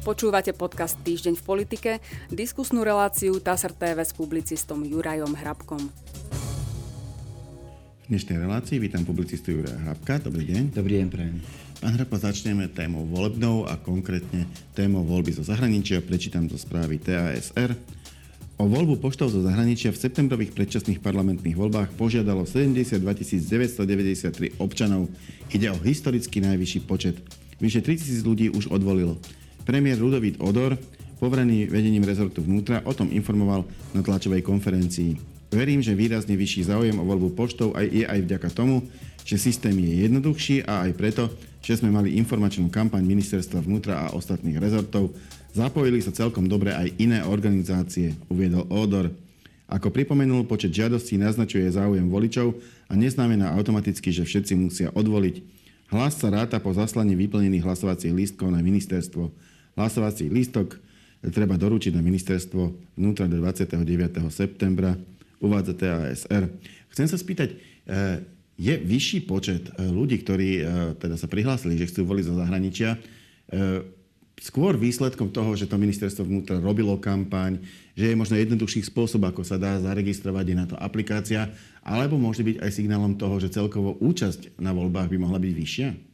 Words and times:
Počúvate 0.00 0.56
podcast 0.56 0.96
Týždeň 1.04 1.36
v 1.36 1.44
politike, 1.44 1.90
diskusnú 2.32 2.80
reláciu 2.80 3.36
TASR 3.36 3.76
TV 3.76 4.00
s 4.00 4.16
publicistom 4.16 4.80
Jurajom 4.80 5.36
Hrabkom. 5.36 5.92
V 8.00 8.04
dnešnej 8.08 8.40
relácii 8.40 8.80
vítam 8.80 9.04
publicistu 9.04 9.60
Juraja 9.60 9.76
Hrabka. 9.76 10.24
Dobrý 10.24 10.48
deň. 10.48 10.72
Dobrý 10.72 11.04
deň, 11.04 11.08
prajem. 11.12 11.36
Pán 11.84 12.00
Hrabko, 12.00 12.16
začneme 12.16 12.72
témou 12.72 13.04
volebnou 13.12 13.68
a 13.68 13.76
konkrétne 13.76 14.48
témou 14.72 15.04
voľby 15.04 15.36
zo 15.36 15.44
zahraničia. 15.44 16.00
Prečítam 16.00 16.48
zo 16.48 16.56
správy 16.56 16.96
TASR. 16.96 17.76
O 18.56 18.64
voľbu 18.64 19.04
poštov 19.04 19.36
zo 19.36 19.44
zahraničia 19.44 19.92
v 19.92 20.00
septembrových 20.00 20.56
predčasných 20.56 21.04
parlamentných 21.04 21.60
voľbách 21.60 21.92
požiadalo 22.00 22.48
72 22.48 23.04
993 23.04 24.56
občanov. 24.64 25.12
Ide 25.52 25.68
o 25.68 25.76
historicky 25.84 26.40
najvyšší 26.40 26.88
počet. 26.88 27.20
Vyše 27.60 27.84
3000 27.84 28.24
ľudí 28.24 28.48
už 28.48 28.72
odvolilo. 28.72 29.20
Premiér 29.64 30.00
Ludovít 30.00 30.40
Odor, 30.40 30.78
poverený 31.20 31.68
vedením 31.68 32.04
rezortu 32.04 32.40
vnútra, 32.40 32.80
o 32.88 32.96
tom 32.96 33.12
informoval 33.12 33.68
na 33.92 34.00
tlačovej 34.00 34.40
konferencii. 34.40 35.20
Verím, 35.50 35.82
že 35.82 35.98
výrazne 35.98 36.38
vyšší 36.38 36.70
záujem 36.70 36.96
o 36.96 37.04
voľbu 37.04 37.34
poštov 37.34 37.74
aj 37.74 37.86
je 37.90 38.04
aj 38.06 38.20
vďaka 38.22 38.48
tomu, 38.54 38.86
že 39.26 39.36
systém 39.36 39.74
je 39.76 40.06
jednoduchší 40.06 40.64
a 40.64 40.86
aj 40.88 40.92
preto, 40.96 41.28
že 41.60 41.76
sme 41.76 41.92
mali 41.92 42.16
informačnú 42.16 42.72
kampaň 42.72 43.04
ministerstva 43.04 43.60
vnútra 43.60 44.08
a 44.08 44.14
ostatných 44.16 44.56
rezortov. 44.56 45.12
Zapojili 45.52 46.00
sa 46.00 46.14
celkom 46.14 46.46
dobre 46.46 46.72
aj 46.72 46.94
iné 46.96 47.20
organizácie, 47.26 48.16
uviedol 48.30 48.64
Odor. 48.70 49.12
Ako 49.70 49.90
pripomenul, 49.90 50.48
počet 50.48 50.74
žiadostí 50.74 51.18
naznačuje 51.18 51.66
záujem 51.70 52.06
voličov 52.10 52.58
a 52.90 52.98
neznamená 52.98 53.54
automaticky, 53.54 54.10
že 54.10 54.26
všetci 54.26 54.52
musia 54.58 54.88
odvoliť. 54.94 55.42
Hlas 55.90 56.18
sa 56.18 56.30
ráta 56.30 56.62
po 56.62 56.70
zaslaní 56.70 57.18
vyplnených 57.18 57.66
hlasovacích 57.66 58.14
lístkov 58.14 58.54
na 58.54 58.62
ministerstvo. 58.62 59.49
Hlasovací 59.80 60.28
lístok 60.28 60.76
treba 61.28 61.56
doručiť 61.56 61.96
na 61.96 62.04
ministerstvo 62.04 62.96
vnútra 63.00 63.24
do 63.24 63.40
29. 63.40 63.80
septembra, 64.28 64.96
uvádza 65.40 65.72
TASR. 65.76 66.52
Chcem 66.92 67.06
sa 67.08 67.16
spýtať, 67.16 67.48
e, 67.52 67.56
je 68.60 68.74
vyšší 68.76 69.24
počet 69.24 69.72
e, 69.72 69.88
ľudí, 69.88 70.20
ktorí 70.20 70.50
e, 70.60 70.62
teda 71.00 71.16
sa 71.16 71.28
prihlásili, 71.28 71.80
že 71.80 71.88
chcú 71.88 72.04
voliť 72.04 72.24
zo 72.28 72.34
zahraničia, 72.36 73.00
skôr 74.38 74.78
výsledkom 74.78 75.34
toho, 75.34 75.58
že 75.58 75.66
to 75.66 75.74
ministerstvo 75.74 76.22
vnútra 76.22 76.62
robilo 76.62 76.94
kampaň, 77.02 77.58
že 77.98 78.14
je 78.14 78.14
možno 78.14 78.38
jednoduchší 78.38 78.86
spôsob, 78.86 79.26
ako 79.26 79.42
sa 79.42 79.58
dá 79.58 79.74
zaregistrovať, 79.82 80.44
je 80.46 80.56
na 80.56 80.66
to 80.70 80.78
aplikácia, 80.78 81.50
alebo 81.82 82.14
môže 82.14 82.46
byť 82.46 82.62
aj 82.62 82.70
signálom 82.70 83.18
toho, 83.18 83.42
že 83.42 83.50
celkovo 83.50 83.98
účasť 83.98 84.54
na 84.62 84.70
voľbách 84.70 85.10
by 85.10 85.18
mohla 85.18 85.42
byť 85.42 85.50
vyššia? 85.50 86.09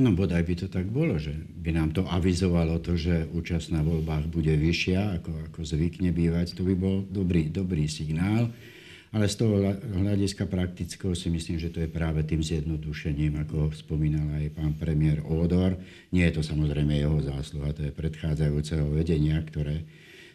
No 0.00 0.16
bodaj 0.16 0.48
by 0.48 0.54
to 0.56 0.66
tak 0.72 0.88
bolo, 0.88 1.20
že 1.20 1.36
by 1.36 1.76
nám 1.76 1.92
to 1.92 2.08
avizovalo 2.08 2.80
to, 2.80 2.96
že 2.96 3.28
účasť 3.36 3.76
na 3.76 3.84
voľbách 3.84 4.32
bude 4.32 4.48
vyššia, 4.56 5.20
ako, 5.20 5.52
ako 5.52 5.60
zvykne 5.60 6.08
bývať. 6.08 6.56
To 6.56 6.64
by 6.64 6.72
bol 6.72 7.04
dobrý, 7.04 7.52
dobrý 7.52 7.84
signál. 7.84 8.48
Ale 9.12 9.28
z 9.28 9.44
toho 9.44 9.60
hľadiska 9.76 10.48
praktického 10.48 11.12
si 11.12 11.28
myslím, 11.28 11.60
že 11.60 11.68
to 11.68 11.84
je 11.84 11.90
práve 11.92 12.24
tým 12.24 12.40
zjednodušením, 12.40 13.44
ako 13.44 13.76
spomínal 13.76 14.40
aj 14.40 14.56
pán 14.56 14.72
premiér 14.72 15.20
Ódor. 15.20 15.76
Nie 16.16 16.32
je 16.32 16.40
to 16.40 16.42
samozrejme 16.48 16.96
jeho 16.96 17.20
zásluha, 17.20 17.76
to 17.76 17.84
je 17.84 17.92
predchádzajúceho 17.92 18.88
vedenia, 18.88 19.36
ktoré 19.44 19.84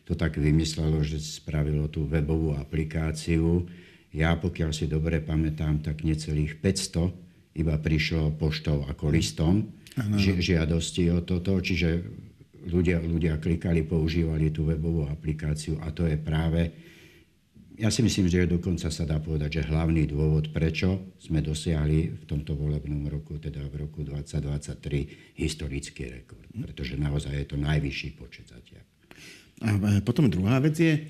to 0.05 0.13
tak 0.13 0.37
vymyslelo, 0.37 1.01
že 1.01 1.17
spravilo 1.17 1.89
tú 1.89 2.05
webovú 2.05 2.53
aplikáciu. 2.53 3.65
Ja, 4.13 4.37
pokiaľ 4.37 4.69
si 4.77 4.85
dobre 4.85 5.25
pamätám, 5.25 5.81
tak 5.81 6.05
necelých 6.05 6.61
500 6.61 7.24
iba 7.55 7.75
prišlo 7.79 8.35
poštou 8.35 8.83
ako 8.85 9.09
listom 9.09 9.71
ži- 9.95 10.39
žiadosti 10.43 11.07
o 11.15 11.23
toto, 11.23 11.57
čiže 11.59 12.03
ľudia, 12.67 12.99
ľudia 12.99 13.39
klikali, 13.39 13.87
používali 13.87 14.51
tú 14.51 14.67
webovú 14.67 15.07
aplikáciu 15.07 15.79
a 15.79 15.89
to 15.95 16.05
je 16.05 16.19
práve 16.19 16.75
ja 17.75 17.91
si 17.91 17.99
myslím, 17.99 18.31
že 18.31 18.47
dokonca 18.47 18.87
sa 18.87 19.03
dá 19.03 19.19
povedať, 19.19 19.59
že 19.59 19.67
hlavný 19.67 20.07
dôvod, 20.07 20.55
prečo 20.55 21.11
sme 21.19 21.43
dosiahli 21.43 22.07
v 22.07 22.23
tomto 22.23 22.55
volebnom 22.55 23.03
roku, 23.11 23.35
teda 23.35 23.67
v 23.67 23.83
roku 23.83 23.99
2023, 24.07 25.35
historický 25.35 26.07
rekord. 26.07 26.47
Pretože 26.55 26.95
naozaj 26.95 27.35
je 27.35 27.47
to 27.51 27.57
najvyšší 27.59 28.09
počet 28.15 28.47
zatiaľ. 28.47 28.94
A 29.63 30.03
potom 30.03 30.27
druhá 30.27 30.59
vec 30.59 30.75
je, 30.75 30.93
e, 30.99 31.01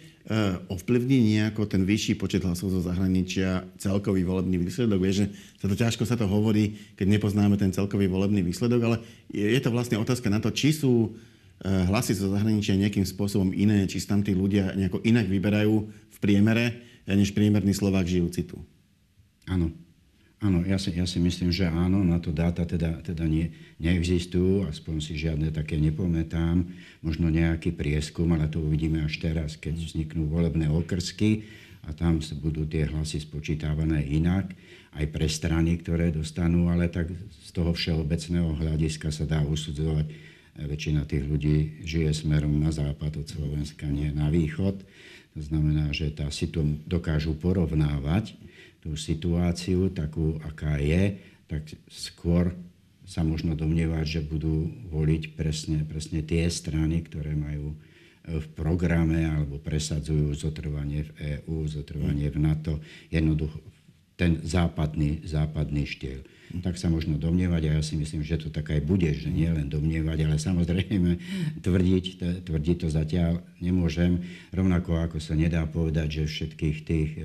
ovplyvní 0.70 1.34
nejako 1.34 1.66
ten 1.66 1.82
vyšší 1.82 2.14
počet 2.14 2.46
hlasov 2.46 2.70
zo 2.70 2.82
zahraničia 2.86 3.66
celkový 3.82 4.22
volebný 4.22 4.62
výsledok. 4.62 5.02
Vieš, 5.02 5.16
že 5.18 5.28
sa 5.58 5.66
to 5.66 5.76
ťažko 5.76 6.04
sa 6.06 6.14
to 6.14 6.30
hovorí, 6.30 6.78
keď 6.94 7.18
nepoznáme 7.18 7.58
ten 7.58 7.74
celkový 7.74 8.06
volebný 8.06 8.46
výsledok, 8.46 8.82
ale 8.86 8.98
je 9.34 9.58
to 9.58 9.74
vlastne 9.74 9.98
otázka 9.98 10.30
na 10.30 10.38
to, 10.38 10.54
či 10.54 10.78
sú 10.78 11.10
e, 11.10 11.10
hlasy 11.66 12.14
zo 12.14 12.30
zahraničia 12.30 12.78
nejakým 12.78 13.06
spôsobom 13.06 13.50
iné, 13.50 13.90
či 13.90 13.98
tam 14.06 14.22
tí 14.22 14.38
ľudia 14.38 14.78
nejako 14.78 15.02
inak 15.02 15.26
vyberajú 15.26 15.74
v 15.90 16.18
priemere, 16.22 16.86
než 17.10 17.34
priemerný 17.34 17.74
Slovák 17.74 18.06
žijúci 18.06 18.46
tu. 18.46 18.58
Áno. 19.46 19.85
Áno, 20.46 20.62
ja 20.62 20.78
si, 20.78 20.94
ja 20.94 21.10
si 21.10 21.18
myslím, 21.18 21.50
že 21.50 21.66
áno, 21.66 22.06
na 22.06 22.22
to 22.22 22.30
dáta 22.30 22.70
teda, 22.70 23.02
teda 23.02 23.26
nie, 23.26 23.50
neexistujú, 23.82 24.70
aspoň 24.70 24.96
si 25.02 25.18
žiadne 25.18 25.50
také 25.50 25.82
nepamätám, 25.82 26.70
možno 27.02 27.34
nejaký 27.34 27.74
prieskum, 27.74 28.30
ale 28.30 28.46
to 28.46 28.62
uvidíme 28.62 29.02
až 29.02 29.18
teraz, 29.18 29.58
keď 29.58 29.74
vzniknú 29.74 30.30
volebné 30.30 30.70
okrsky 30.70 31.50
a 31.90 31.98
tam 31.98 32.22
budú 32.46 32.62
tie 32.70 32.86
hlasy 32.86 33.26
spočítavané 33.26 34.06
inak, 34.06 34.54
aj 34.94 35.06
pre 35.10 35.26
strany, 35.26 35.82
ktoré 35.82 36.14
dostanú, 36.14 36.70
ale 36.70 36.94
tak 36.94 37.10
z 37.42 37.50
toho 37.50 37.74
všeobecného 37.74 38.54
hľadiska 38.54 39.10
sa 39.10 39.26
dá 39.26 39.42
usudzovať, 39.42 40.06
väčšina 40.62 41.10
tých 41.10 41.26
ľudí 41.26 41.84
žije 41.90 42.14
smerom 42.22 42.54
na 42.62 42.70
západ 42.70 43.18
od 43.18 43.28
Slovenska, 43.28 43.90
nie 43.90 44.14
na 44.14 44.30
východ. 44.30 44.78
To 45.36 45.42
znamená, 45.42 45.92
že 45.92 46.16
tá 46.16 46.30
situ 46.32 46.64
dokážu 46.88 47.36
porovnávať 47.36 48.38
tú 48.86 48.94
situáciu 48.94 49.90
takú, 49.90 50.38
aká 50.46 50.78
je, 50.78 51.18
tak 51.50 51.66
skôr 51.90 52.54
sa 53.02 53.26
možno 53.26 53.58
domnievať, 53.58 54.06
že 54.06 54.22
budú 54.22 54.70
voliť 54.94 55.34
presne, 55.34 55.82
presne 55.82 56.22
tie 56.22 56.46
strany, 56.54 57.02
ktoré 57.02 57.34
majú 57.34 57.74
v 58.26 58.48
programe 58.54 59.26
alebo 59.26 59.58
presadzujú 59.58 60.38
zotrvanie 60.38 61.10
v 61.10 61.12
EÚ, 61.42 61.66
zotrvanie 61.66 62.30
v 62.30 62.38
NATO, 62.38 62.78
jednoducho 63.10 63.58
ten 64.16 64.40
západný, 64.46 65.26
západný 65.28 65.86
štýl. 65.86 66.24
Tak 66.62 66.80
sa 66.80 66.88
možno 66.88 67.20
domnievať 67.20 67.62
a 67.68 67.72
ja 67.78 67.82
si 67.84 68.00
myslím, 68.00 68.24
že 68.24 68.40
to 68.40 68.50
tak 68.54 68.72
aj 68.72 68.80
bude, 68.86 69.12
že 69.12 69.28
nie 69.28 69.50
len 69.50 69.68
domnievať, 69.68 70.18
ale 70.24 70.38
samozrejme 70.40 71.12
tvrdiť, 71.66 72.06
tvrdiť 72.48 72.78
to 72.86 72.88
zatiaľ 72.88 73.44
nemôžem, 73.60 74.24
rovnako 74.56 74.98
ako 75.10 75.18
sa 75.20 75.36
nedá 75.36 75.66
povedať, 75.68 76.24
že 76.24 76.32
všetkých 76.32 76.78
tých 76.88 77.12
e, 77.18 77.24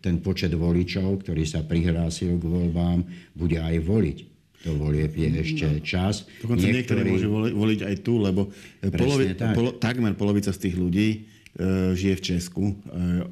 ten 0.00 0.14
počet 0.24 0.52
voličov, 0.56 1.22
ktorý 1.22 1.44
sa 1.44 1.60
prihlásil 1.60 2.40
k 2.40 2.44
voľbám, 2.44 3.04
bude 3.36 3.60
aj 3.60 3.76
voliť 3.84 4.18
to 4.62 4.78
volieb 4.78 5.10
je 5.18 5.28
ešte 5.42 5.66
no. 5.66 5.82
čas. 5.82 6.22
Dokonca 6.38 6.62
niektorí, 6.62 7.02
niektorí 7.02 7.26
môžu 7.26 7.28
voliť 7.58 7.80
aj 7.82 7.94
tu, 8.06 8.14
lebo 8.22 8.54
polovi, 8.78 9.34
tak. 9.34 9.58
polo, 9.58 9.74
takmer 9.74 10.14
polovica 10.14 10.54
z 10.54 10.58
tých 10.70 10.78
ľudí 10.78 11.08
e, 11.10 11.18
žije 11.98 12.14
v 12.14 12.22
Česku, 12.22 12.64
e, 12.70 12.74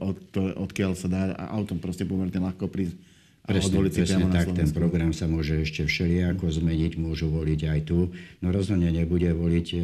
od, 0.02 0.18
odkiaľ 0.66 0.98
sa 0.98 1.06
dá 1.06 1.22
autom 1.54 1.78
proste 1.78 2.02
pomerne 2.02 2.34
ľahko 2.34 2.66
prísť 2.66 2.98
Presne, 3.40 3.82
presne 3.82 4.30
tak, 4.30 4.52
ten 4.54 4.70
program 4.70 5.10
sa 5.10 5.26
môže 5.26 5.66
ešte 5.66 5.82
všelijako 5.82 6.54
zmeniť, 6.54 7.00
môžu 7.00 7.34
voliť 7.34 7.60
aj 7.66 7.80
tu. 7.82 8.14
No 8.44 8.54
rozhodne 8.54 8.92
nebude 8.94 9.26
voliť 9.32 9.66
e, 9.74 9.78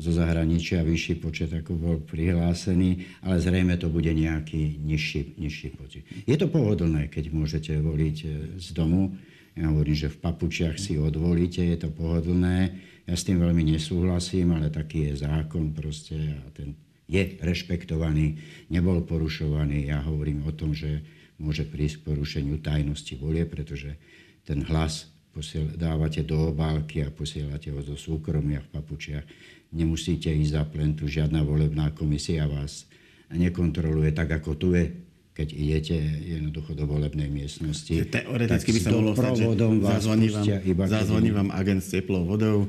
zo 0.00 0.16
zahraničia 0.16 0.80
vyšší 0.80 1.20
počet, 1.20 1.52
ako 1.52 1.76
bol 1.76 1.96
prihlásený, 2.00 3.20
ale 3.20 3.36
zrejme 3.36 3.76
to 3.76 3.92
bude 3.92 4.08
nejaký 4.08 4.80
nižší, 4.80 5.36
nižší 5.36 5.68
počet. 5.76 6.08
Je 6.24 6.36
to 6.40 6.48
pohodlné, 6.48 7.12
keď 7.12 7.28
môžete 7.28 7.76
voliť 7.76 8.16
e, 8.24 8.28
z 8.56 8.68
domu. 8.72 9.12
Ja 9.52 9.68
hovorím, 9.68 9.92
že 9.92 10.08
v 10.08 10.20
papučiach 10.24 10.80
si 10.80 10.96
odvolíte, 10.96 11.60
je 11.60 11.76
to 11.76 11.92
pohodlné. 11.92 12.80
Ja 13.04 13.14
s 13.14 13.28
tým 13.28 13.44
veľmi 13.44 13.76
nesúhlasím, 13.76 14.56
ale 14.56 14.72
taký 14.72 15.12
je 15.12 15.20
zákon 15.20 15.76
proste 15.76 16.16
a 16.16 16.48
ten 16.48 16.72
je 17.10 17.36
rešpektovaný, 17.42 18.38
nebol 18.70 19.02
porušovaný. 19.02 19.90
Ja 19.90 20.00
hovorím 20.06 20.46
o 20.46 20.54
tom, 20.54 20.72
že 20.72 21.02
môže 21.42 21.66
prísť 21.66 22.00
k 22.00 22.06
porušeniu 22.14 22.62
tajnosti 22.62 23.18
volie, 23.18 23.44
pretože 23.44 23.98
ten 24.46 24.62
hlas 24.64 25.10
posiel, 25.30 25.70
dávate 25.74 26.26
do 26.26 26.50
obálky 26.50 27.06
a 27.06 27.10
posielate 27.10 27.70
ho 27.70 27.80
zo 27.80 27.94
súkromia 27.94 28.60
v 28.60 28.68
papučiach. 28.78 29.24
Nemusíte 29.70 30.30
ísť 30.30 30.52
za 30.52 30.62
plentu, 30.66 31.06
žiadna 31.06 31.46
volebná 31.46 31.94
komisia 31.94 32.50
vás 32.50 32.90
nekontroluje 33.30 34.10
tak, 34.10 34.42
ako 34.42 34.58
tu 34.58 34.74
je, 34.74 34.90
keď 35.30 35.48
idete 35.54 35.96
jednoducho 36.34 36.74
do 36.74 36.84
volebnej 36.90 37.30
miestnosti. 37.30 37.94
Teoreticky 38.10 38.74
by 38.74 38.80
sa 38.82 38.90
mohlo 38.90 39.14
stať, 39.14 39.32
že 39.38 39.46
zazvoní 39.86 40.28
vám, 40.34 40.46
zazvoní 40.90 41.30
vám 41.30 41.48
agent 41.54 41.80
s 41.80 41.94
teplou 41.94 42.26
vodou, 42.26 42.66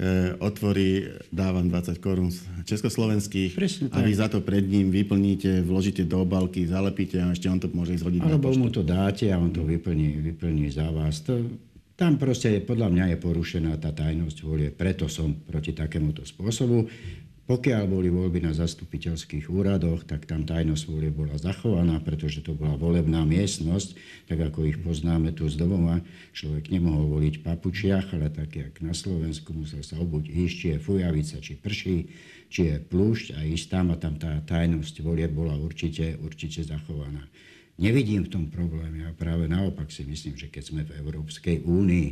E, 0.00 0.32
otvorí, 0.40 1.12
dávam 1.28 1.68
20 1.68 2.00
korún 2.00 2.32
československých 2.64 3.52
Presne 3.52 3.92
a 3.92 4.00
vy 4.00 4.16
za 4.16 4.32
to 4.32 4.40
pred 4.40 4.64
ním 4.64 4.88
vyplníte, 4.88 5.60
vložíte 5.60 6.08
do 6.08 6.24
obalky, 6.24 6.64
zalepíte 6.64 7.20
a 7.20 7.36
ešte 7.36 7.52
on 7.52 7.60
to 7.60 7.68
môže 7.68 8.00
zhodiť 8.00 8.24
Alebo 8.24 8.48
mu 8.56 8.72
to 8.72 8.80
dáte 8.80 9.28
a 9.28 9.36
on 9.36 9.52
to 9.52 9.60
vyplní, 9.60 10.24
vyplní 10.32 10.72
za 10.72 10.88
vás. 10.88 11.20
To, 11.28 11.44
Tam 12.00 12.16
proste 12.16 12.64
podľa 12.64 12.88
mňa 12.96 13.04
je 13.12 13.16
porušená 13.20 13.76
tá 13.76 13.92
tajnosť 13.92 14.38
volie, 14.40 14.72
preto 14.72 15.04
som 15.04 15.36
proti 15.36 15.76
takémuto 15.76 16.24
spôsobu. 16.24 16.88
Pokiaľ 17.44 17.82
boli 17.92 18.08
voľby 18.08 18.40
na 18.40 18.56
zastupiteľských 18.56 19.52
úradoch, 19.52 20.08
tak 20.08 20.24
tam 20.24 20.48
tajnosť 20.48 20.84
volie 20.88 21.12
bola 21.12 21.36
zachovaná, 21.36 22.00
pretože 22.00 22.40
to 22.40 22.56
bola 22.56 22.80
volebná 22.80 23.20
miestnosť, 23.28 24.00
tak 24.32 24.40
ako 24.40 24.64
ich 24.72 24.80
poznáme 24.80 25.36
tu 25.36 25.44
z 25.44 25.60
domova. 25.60 26.00
Človek 26.32 26.72
nemohol 26.72 27.20
voliť 27.20 27.44
papučiach, 27.44 28.16
ale 28.16 28.32
tak, 28.32 28.56
jak 28.56 28.80
na 28.80 28.96
Slovensku, 28.96 29.52
musel 29.52 29.84
sa 29.84 30.00
obuť 30.00 30.24
ísť, 30.24 30.54
či 30.56 30.66
je 30.72 30.78
fujavica, 30.80 31.36
či 31.36 31.52
prší, 31.60 32.08
či 32.48 32.60
je 32.64 32.76
plúšť 32.80 33.36
a 33.36 33.44
ísť 33.44 33.66
tam 33.68 33.92
a 33.92 34.00
tam 34.00 34.16
tá 34.16 34.40
tajnosť 34.48 35.04
volie 35.04 35.28
bola 35.28 35.52
určite, 35.52 36.16
určite 36.16 36.64
zachovaná. 36.64 37.28
Nevidím 37.80 38.28
v 38.28 38.32
tom 38.36 38.44
problém. 38.52 39.00
Ja 39.00 39.10
práve 39.16 39.48
naopak 39.48 39.88
si 39.88 40.04
myslím, 40.04 40.36
že 40.36 40.52
keď 40.52 40.62
sme 40.68 40.82
v 40.84 41.00
Európskej 41.00 41.64
únii, 41.64 42.08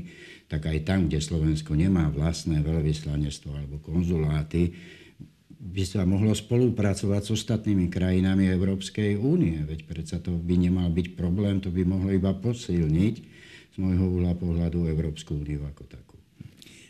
tak 0.48 0.64
aj 0.64 0.88
tam, 0.88 1.12
kde 1.12 1.20
Slovensko 1.20 1.76
nemá 1.76 2.08
vlastné 2.08 2.64
veľvyslanectvo 2.64 3.50
alebo 3.52 3.76
konzuláty, 3.84 4.72
by 5.58 5.84
sa 5.84 6.08
mohlo 6.08 6.32
spolupracovať 6.32 7.20
s 7.20 7.34
ostatnými 7.34 7.92
krajinami 7.92 8.48
Európskej 8.48 9.20
únie. 9.20 9.60
Veď 9.66 9.84
predsa 9.84 10.16
to 10.22 10.38
by 10.38 10.54
nemal 10.56 10.88
byť 10.88 11.18
problém, 11.18 11.60
to 11.60 11.68
by 11.68 11.84
mohlo 11.84 12.14
iba 12.14 12.32
posilniť 12.32 13.14
z 13.74 13.76
môjho 13.76 14.06
uhla 14.08 14.32
pohľadu 14.38 14.88
Európsku 14.88 15.36
úniu 15.36 15.66
ako 15.68 15.84
takú. 15.84 16.17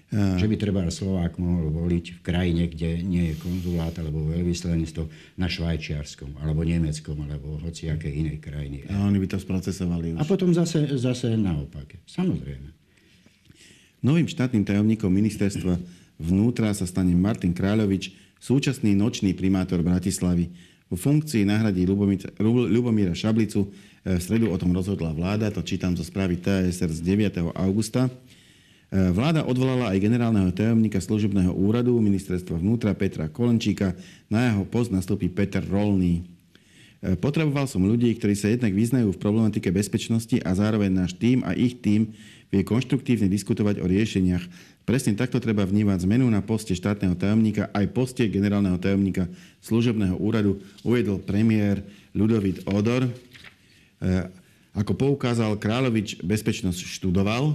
Že 0.09 0.49
by 0.49 0.57
treba 0.57 0.81
Slovák 0.89 1.37
mohol 1.37 1.69
voliť 1.69 2.05
v 2.17 2.21
krajine, 2.25 2.65
kde 2.65 3.05
nie 3.05 3.29
je 3.29 3.35
konzulát 3.45 3.93
alebo 4.01 4.25
veľvyslanectvo 4.33 5.05
na 5.37 5.53
Švajčiarskom, 5.53 6.41
alebo 6.41 6.65
Nemeckom, 6.65 7.29
alebo 7.29 7.61
hociakej 7.61 8.13
inej 8.17 8.41
krajiny. 8.41 8.89
A 8.89 9.05
oni 9.05 9.21
by 9.21 9.29
to 9.29 9.37
sprocesovali 9.37 10.17
už. 10.17 10.19
A 10.21 10.25
potom 10.25 10.49
zase, 10.57 10.89
zase 10.97 11.37
naopak. 11.37 12.01
Samozrejme. 12.09 12.73
Novým 14.01 14.25
štátnym 14.25 14.65
tajomníkom 14.65 15.13
ministerstva 15.13 15.77
vnútra 16.17 16.73
sa 16.73 16.89
stane 16.89 17.13
Martin 17.13 17.53
Kráľovič, 17.53 18.17
súčasný 18.41 18.97
nočný 18.97 19.37
primátor 19.37 19.85
Bratislavy. 19.85 20.49
Vo 20.89 20.97
funkcii 20.97 21.45
nahradí 21.45 21.85
Ľubomíra 21.85 23.13
Šablicu. 23.13 23.69
E, 24.01 24.17
v 24.17 24.23
stredu 24.25 24.49
o 24.49 24.57
tom 24.57 24.73
rozhodla 24.73 25.13
vláda, 25.13 25.53
to 25.53 25.61
čítam 25.61 25.93
zo 25.93 26.01
správy 26.01 26.41
TSR 26.41 26.89
z 26.89 27.01
9. 27.05 27.45
augusta. 27.53 28.09
E, 28.89 29.13
vláda 29.13 29.45
odvolala 29.45 29.93
aj 29.93 30.01
generálneho 30.01 30.49
tajomníka 30.49 30.97
služobného 30.97 31.53
úradu 31.53 31.93
ministerstva 32.01 32.57
vnútra 32.57 32.97
Petra 32.97 33.29
Kolenčíka. 33.29 33.93
Na 34.33 34.49
jeho 34.49 34.65
post 34.65 34.89
nastúpi 34.89 35.29
Peter 35.29 35.61
Rolný. 35.61 36.25
E, 37.05 37.13
potreboval 37.21 37.69
som 37.69 37.85
ľudí, 37.85 38.09
ktorí 38.17 38.33
sa 38.33 38.49
jednak 38.49 38.73
vyznajú 38.73 39.13
v 39.13 39.21
problematike 39.21 39.69
bezpečnosti 39.69 40.41
a 40.41 40.57
zároveň 40.57 41.05
náš 41.05 41.13
tým 41.13 41.45
a 41.45 41.53
ich 41.53 41.77
tým 41.85 42.17
vie 42.49 42.65
konštruktívne 42.65 43.29
diskutovať 43.29 43.85
o 43.85 43.87
riešeniach. 43.87 44.49
Presne 44.89 45.13
takto 45.13 45.37
treba 45.37 45.69
vnímať 45.69 46.09
zmenu 46.09 46.25
na 46.33 46.41
poste 46.41 46.73
štátneho 46.73 47.13
tajomníka 47.13 47.69
aj 47.77 47.93
poste 47.93 48.25
generálneho 48.25 48.81
tajomníka 48.81 49.29
služobného 49.69 50.17
úradu, 50.17 50.65
uvedol 50.81 51.21
premiér 51.21 51.85
Ľudovit 52.17 52.65
Odor. 52.65 53.05
E, 53.05 53.13
ako 54.73 54.97
poukázal, 54.97 55.61
Kráľovič 55.61 56.25
bezpečnosť 56.25 56.89
študoval 56.89 57.53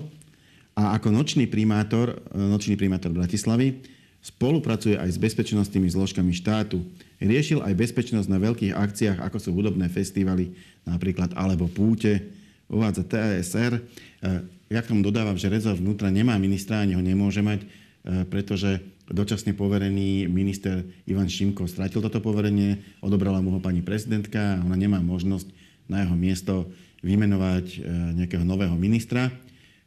a 0.73 0.97
ako 0.97 1.13
nočný 1.13 1.45
primátor, 1.45 2.17
e, 2.33 2.37
nočný 2.37 2.73
primátor 2.73 3.13
Bratislavy 3.13 3.81
spolupracuje 4.23 4.95
aj 4.95 5.09
s 5.13 5.21
bezpečnostnými 5.21 5.89
zložkami 5.91 6.31
štátu. 6.31 6.81
Riešil 7.19 7.59
aj 7.59 7.75
bezpečnosť 7.75 8.27
na 8.31 8.39
veľkých 8.39 8.73
akciách, 8.73 9.19
ako 9.19 9.37
sú 9.37 9.49
hudobné 9.51 9.91
festivaly, 9.91 10.55
napríklad 10.87 11.35
alebo 11.35 11.67
púte, 11.67 12.23
uvádza 12.71 13.03
TASR. 13.03 13.83
Ja 14.71 14.79
k 14.81 14.89
tomu 14.89 15.05
dodávam, 15.05 15.37
že 15.37 15.51
rezort 15.51 15.77
vnútra 15.77 16.09
nemá 16.09 16.39
ministra, 16.41 16.81
ani 16.81 16.97
ho 16.97 17.03
nemôže 17.03 17.45
mať, 17.45 17.61
e, 17.61 17.67
pretože 18.25 18.81
dočasne 19.05 19.53
poverený 19.53 20.25
minister 20.31 20.81
Ivan 21.05 21.29
Šimko 21.29 21.69
stratil 21.69 22.01
toto 22.01 22.23
poverenie, 22.23 22.81
odobrala 23.03 23.43
mu 23.43 23.53
ho 23.53 23.59
pani 23.61 23.85
prezidentka 23.85 24.57
a 24.57 24.63
ona 24.65 24.73
nemá 24.73 25.03
možnosť 25.03 25.45
na 25.91 26.01
jeho 26.01 26.15
miesto 26.17 26.53
vymenovať 27.03 27.65
e, 27.69 27.77
nejakého 28.23 28.41
nového 28.41 28.73
ministra. 28.79 29.29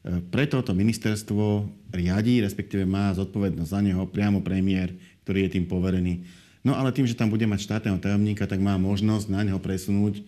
E, 0.07 0.23
preto 0.31 0.63
to 0.63 0.71
ministerstvo 0.71 1.67
riadí, 1.91 2.39
respektíve 2.39 2.87
má 2.87 3.11
zodpovednosť 3.19 3.71
za 3.75 3.81
neho 3.83 4.07
priamo 4.07 4.39
premiér, 4.47 4.95
ktorý 5.27 5.51
je 5.51 5.59
tým 5.59 5.67
poverený. 5.67 6.23
No 6.63 6.79
ale 6.79 6.95
tým, 6.95 7.11
že 7.11 7.19
tam 7.19 7.35
bude 7.35 7.47
mať 7.51 7.67
štátneho 7.67 7.99
tajomníka, 7.99 8.47
tak 8.47 8.63
má 8.63 8.79
možnosť 8.79 9.27
na 9.27 9.43
neho 9.43 9.59
presunúť 9.59 10.23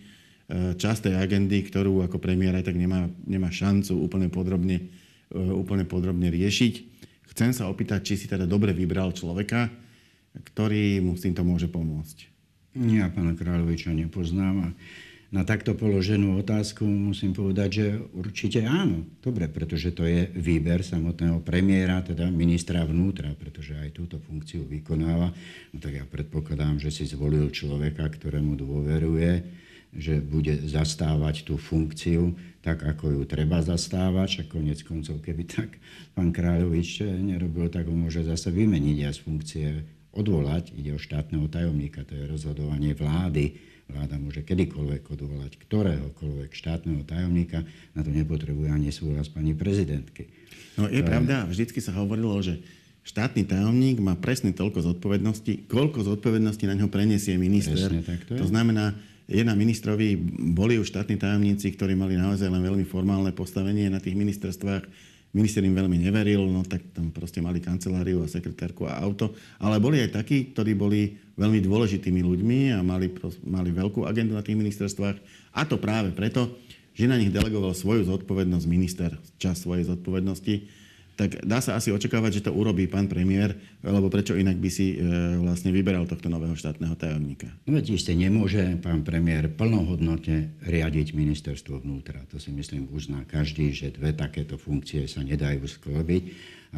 časť 0.49 1.09
tej 1.09 1.15
agendy, 1.21 1.61
ktorú 1.61 2.01
ako 2.01 2.17
premiér 2.17 2.57
aj 2.57 2.73
tak 2.73 2.77
nemá, 2.77 3.05
nemá 3.21 3.53
šancu 3.53 4.01
úplne 4.01 4.33
podrobne, 4.33 4.89
e, 5.29 5.37
úplne 5.37 5.85
podrobne 5.85 6.33
riešiť. 6.33 6.73
Chcem 7.29 7.53
sa 7.53 7.69
opýtať, 7.69 8.01
či 8.01 8.13
si 8.17 8.25
teda 8.25 8.49
dobre 8.49 8.73
vybral 8.73 9.13
človeka, 9.13 9.69
ktorý 10.33 11.05
mu 11.05 11.13
s 11.13 11.23
týmto 11.29 11.45
môže 11.45 11.69
pomôcť. 11.69 12.25
Ja 12.73 13.13
pána 13.13 13.37
Kráľoviča 13.37 13.93
nepoznám 13.93 14.55
a 14.65 14.67
na 15.29 15.45
takto 15.45 15.77
položenú 15.77 16.41
otázku 16.41 16.81
musím 16.89 17.37
povedať, 17.37 17.69
že 17.69 17.87
určite 18.17 18.65
áno. 18.65 19.05
Dobre, 19.21 19.45
pretože 19.45 19.93
to 19.93 20.01
je 20.09 20.25
výber 20.33 20.81
samotného 20.81 21.45
premiéra, 21.45 22.01
teda 22.01 22.33
ministra 22.33 22.81
vnútra, 22.81 23.29
pretože 23.37 23.77
aj 23.77 23.93
túto 23.93 24.17
funkciu 24.17 24.65
vykonáva. 24.65 25.29
No 25.69 25.77
tak 25.77 26.01
ja 26.01 26.05
predpokladám, 26.09 26.81
že 26.81 26.89
si 26.89 27.05
zvolil 27.05 27.53
človeka, 27.53 28.09
ktorému 28.09 28.57
dôveruje 28.57 29.61
že 29.89 30.21
bude 30.21 30.53
zastávať 30.69 31.49
tú 31.49 31.57
funkciu 31.57 32.37
tak, 32.61 32.85
ako 32.85 33.09
ju 33.09 33.21
treba 33.25 33.57
zastávať. 33.65 34.45
A 34.45 34.49
konec 34.49 34.85
koncov, 34.85 35.17
keby 35.25 35.49
tak 35.49 35.81
pán 36.13 36.29
Kráľovič 36.29 37.01
nerobil, 37.01 37.73
tak 37.73 37.89
ho 37.89 37.95
môže 37.95 38.21
zase 38.21 38.53
vymeniť 38.53 38.97
a 39.01 39.09
z 39.09 39.19
funkcie 39.25 39.67
odvolať. 40.13 40.77
Ide 40.77 40.93
o 40.93 41.01
štátneho 41.01 41.49
tajomníka, 41.49 42.05
to 42.05 42.13
je 42.13 42.29
rozhodovanie 42.29 42.93
vlády. 42.93 43.57
Vláda 43.89 44.21
môže 44.21 44.45
kedykoľvek 44.45 45.09
odvolať 45.09 45.57
ktoréhokoľvek 45.65 46.51
štátneho 46.53 47.01
tajomníka, 47.09 47.65
na 47.97 48.05
to 48.05 48.13
nepotrebuje 48.13 48.69
ani 48.69 48.93
súhlas 48.93 49.25
pani 49.33 49.57
prezidentky. 49.57 50.29
No 50.77 50.85
je 50.85 51.01
to 51.01 51.09
pravda, 51.09 51.49
vždycky 51.49 51.81
sa 51.81 51.97
hovorilo, 51.97 52.37
že 52.39 52.61
štátny 53.01 53.49
tajomník 53.49 53.97
má 53.97 54.13
presne 54.13 54.53
toľko 54.53 54.93
zodpovedností, 54.93 55.65
koľko 55.65 56.05
zodpovedností 56.05 56.69
na 56.69 56.77
ňo 56.77 56.87
preniesie 56.93 57.33
minister. 57.41 57.89
Presne, 57.89 58.05
tak 58.05 58.29
to, 58.29 58.37
je. 58.37 58.39
to 58.39 58.47
znamená, 58.47 58.93
jedna 59.25 59.57
ministrovi 59.57 60.13
boli 60.53 60.77
už 60.77 60.93
štátni 60.93 61.17
tajomníci, 61.17 61.73
ktorí 61.73 61.97
mali 61.97 62.13
naozaj 62.13 62.45
len 62.45 62.61
veľmi 62.61 62.85
formálne 62.85 63.33
postavenie 63.33 63.89
na 63.89 63.97
tých 63.97 64.13
ministerstvách. 64.13 64.85
Minister 65.29 65.61
im 65.61 65.77
veľmi 65.77 66.01
neveril, 66.01 66.41
no 66.49 66.65
tak 66.65 66.89
tam 66.89 67.13
proste 67.13 67.37
mali 67.37 67.61
kanceláriu 67.61 68.25
a 68.25 68.31
sekretárku 68.31 68.89
a 68.89 68.97
auto. 68.97 69.37
Ale 69.61 69.77
boli 69.77 70.01
aj 70.01 70.17
takí, 70.17 70.49
ktorí 70.57 70.73
boli 70.73 71.21
veľmi 71.37 71.61
dôležitými 71.61 72.25
ľuďmi 72.25 72.59
a 72.73 72.81
mali, 72.81 73.13
mali 73.45 73.69
veľkú 73.69 74.09
agendu 74.09 74.33
na 74.33 74.41
tých 74.41 74.57
ministerstvách. 74.57 75.17
A 75.53 75.61
to 75.69 75.77
práve 75.77 76.17
preto, 76.17 76.57
že 76.97 77.05
na 77.05 77.15
nich 77.15 77.29
delegoval 77.29 77.77
svoju 77.77 78.09
zodpovednosť 78.09 78.65
minister, 78.65 79.13
čas 79.37 79.61
svojej 79.61 79.85
zodpovednosti 79.85 80.65
tak 81.19 81.43
dá 81.43 81.59
sa 81.59 81.75
asi 81.75 81.91
očakávať, 81.91 82.39
že 82.39 82.45
to 82.47 82.55
urobí 82.55 82.87
pán 82.87 83.11
premiér, 83.11 83.51
lebo 83.83 84.07
prečo 84.07 84.39
inak 84.39 84.55
by 84.55 84.69
si 84.71 84.95
e, 84.95 85.03
vlastne 85.43 85.75
vyberal 85.75 86.07
tohto 86.07 86.31
nového 86.31 86.55
štátneho 86.55 86.95
tajomníka? 86.95 87.51
No 87.67 87.75
veď 87.75 87.99
isté 87.99 88.15
nemôže 88.15 88.79
pán 88.79 89.03
premiér 89.03 89.51
plnohodnotne 89.51 90.55
riadiť 90.63 91.11
ministerstvo 91.11 91.83
vnútra. 91.83 92.23
To 92.31 92.39
si 92.39 92.55
myslím 92.55 92.87
uzná 92.95 93.27
každý, 93.27 93.75
že 93.75 93.91
dve 93.91 94.15
takéto 94.15 94.55
funkcie 94.55 95.11
sa 95.11 95.19
nedajú 95.19 95.67
sklobiť, 95.67 96.23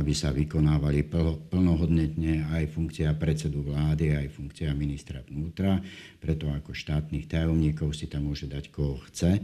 aby 0.02 0.14
sa 0.18 0.34
vykonávali 0.34 1.06
plnohodnotne 1.54 2.50
aj 2.50 2.74
funkcia 2.74 3.14
predsedu 3.22 3.62
vlády, 3.62 4.18
aj 4.18 4.34
funkcia 4.34 4.74
ministra 4.74 5.22
vnútra. 5.22 5.78
Preto 6.18 6.50
ako 6.50 6.74
štátnych 6.74 7.30
tajomníkov 7.30 7.94
si 7.94 8.10
tam 8.10 8.26
môže 8.26 8.50
dať 8.50 8.74
koho 8.74 8.98
chce. 9.06 9.38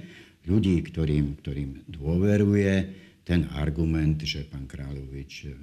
Ľudí, 0.50 0.82
ktorým, 0.90 1.38
ktorým 1.38 1.86
dôveruje, 1.86 3.06
ten 3.28 3.52
argument, 3.52 4.24
že 4.24 4.48
pán 4.48 4.72
Kráľovič 4.72 5.52
e, 5.52 5.60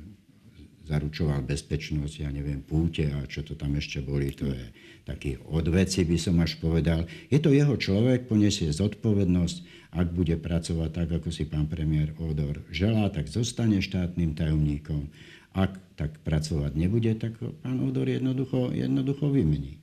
zaručoval 0.85 1.49
bezpečnosť, 1.49 2.15
ja 2.21 2.29
neviem, 2.29 2.61
púte 2.61 3.09
a 3.09 3.25
čo 3.25 3.41
to 3.41 3.57
tam 3.57 3.73
ešte 3.81 4.05
boli, 4.05 4.37
to 4.37 4.53
je 4.53 4.69
taký 5.09 5.41
odveci, 5.49 6.05
by 6.05 6.21
som 6.21 6.37
až 6.45 6.61
povedal. 6.61 7.09
Je 7.33 7.41
to 7.41 7.57
jeho 7.57 7.73
človek, 7.81 8.29
poniesie 8.29 8.69
zodpovednosť, 8.69 9.89
ak 9.97 10.13
bude 10.13 10.37
pracovať 10.37 10.91
tak, 10.93 11.09
ako 11.17 11.33
si 11.33 11.49
pán 11.49 11.65
premiér 11.65 12.13
Odor 12.21 12.61
želá, 12.69 13.09
tak 13.09 13.33
zostane 13.33 13.81
štátnym 13.81 14.37
tajomníkom. 14.37 15.09
Ak 15.57 15.81
tak 15.97 16.21
pracovať 16.21 16.77
nebude, 16.77 17.17
tak 17.17 17.41
pán 17.65 17.81
Odor 17.81 18.05
jednoducho, 18.05 18.77
jednoducho 18.77 19.33
vymení. 19.33 19.81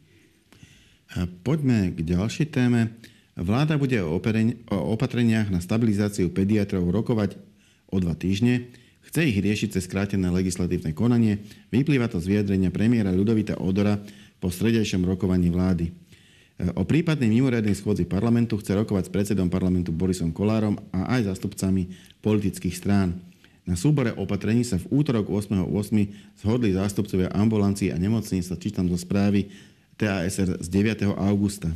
Poďme 1.42 1.98
k 1.98 2.00
ďalšej 2.06 2.48
téme. 2.54 2.94
Vláda 3.34 3.80
bude 3.82 3.98
o 4.06 4.22
opatreniach 4.94 5.50
na 5.50 5.64
stabilizáciu 5.64 6.30
pediatrov 6.30 6.86
rokovať 6.86 7.51
o 7.92 7.98
dva 8.00 8.16
týždne. 8.16 8.72
Chce 9.12 9.28
ich 9.28 9.38
riešiť 9.38 9.76
cez 9.76 9.84
skrátené 9.86 10.32
legislatívne 10.32 10.96
konanie. 10.96 11.44
Vyplýva 11.70 12.08
to 12.08 12.24
z 12.24 12.32
vyjadrenia 12.32 12.72
premiéra 12.72 13.12
Ľudovita 13.12 13.60
Odora 13.60 14.00
po 14.40 14.48
stredejšom 14.48 15.04
rokovaní 15.04 15.52
vlády. 15.52 15.92
E, 15.92 15.94
o 16.74 16.88
prípadnej 16.88 17.28
mimoriadnej 17.28 17.76
schôdzi 17.76 18.08
parlamentu 18.08 18.56
chce 18.58 18.72
rokovať 18.72 19.12
s 19.12 19.14
predsedom 19.14 19.52
parlamentu 19.52 19.92
Borisom 19.92 20.32
Kolárom 20.32 20.80
a 20.96 21.20
aj 21.20 21.28
zástupcami 21.28 21.92
politických 22.24 22.74
strán. 22.74 23.20
Na 23.68 23.78
súbore 23.78 24.16
opatrení 24.18 24.66
sa 24.66 24.82
v 24.82 24.90
útorok 24.90 25.30
8.8. 25.30 26.42
zhodli 26.42 26.74
zástupcovia 26.74 27.30
ambulancií 27.30 27.94
a 27.94 27.98
nemocníc, 28.00 28.50
sa 28.50 28.58
čítam 28.58 28.90
zo 28.90 28.98
správy 28.98 29.54
TASR 30.02 30.58
z 30.58 30.68
9. 30.72 31.14
augusta. 31.14 31.70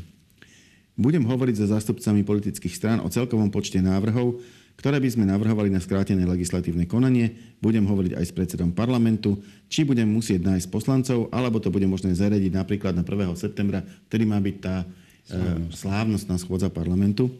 Budem 0.98 1.28
hovoriť 1.28 1.56
so 1.62 1.66
zástupcami 1.70 2.24
politických 2.24 2.74
strán 2.74 3.00
o 3.04 3.12
celkovom 3.12 3.52
počte 3.52 3.84
návrhov, 3.84 4.40
ktoré 4.76 5.00
by 5.00 5.10
sme 5.12 5.26
navrhovali 5.26 5.72
na 5.72 5.80
skrátené 5.80 6.28
legislatívne 6.28 6.86
konanie. 6.86 7.58
Budem 7.64 7.88
hovoriť 7.88 8.20
aj 8.20 8.26
s 8.28 8.36
predsedom 8.36 8.76
parlamentu, 8.76 9.40
či 9.72 9.88
budem 9.88 10.08
musieť 10.08 10.44
nájsť 10.44 10.68
poslancov, 10.70 11.32
alebo 11.32 11.58
to 11.64 11.72
bude 11.72 11.88
možné 11.88 12.14
zariadiť 12.14 12.52
napríklad 12.54 12.94
na 12.94 13.04
1. 13.04 13.34
septembra, 13.40 13.82
ktorý 14.12 14.24
má 14.28 14.38
byť 14.38 14.56
tá 14.62 14.86
Slávnosť. 15.26 15.74
slávnostná 15.74 16.36
schôdza 16.38 16.70
parlamentu, 16.70 17.34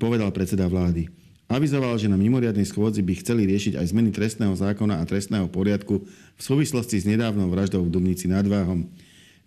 povedal 0.00 0.32
predseda 0.32 0.64
vlády. 0.64 1.12
Avizoval, 1.48 1.96
že 1.96 2.12
na 2.12 2.16
mimoriadnej 2.20 2.68
schôdzi 2.68 3.00
by 3.00 3.24
chceli 3.24 3.48
riešiť 3.48 3.80
aj 3.80 3.88
zmeny 3.88 4.12
trestného 4.12 4.52
zákona 4.52 5.00
a 5.00 5.08
trestného 5.08 5.48
poriadku 5.48 6.04
v 6.04 6.40
súvislosti 6.40 7.00
s 7.00 7.08
nedávnou 7.08 7.48
vraždou 7.48 7.84
v 7.84 7.92
Dubnici 7.92 8.28
nad 8.28 8.44
Váhom. 8.44 8.84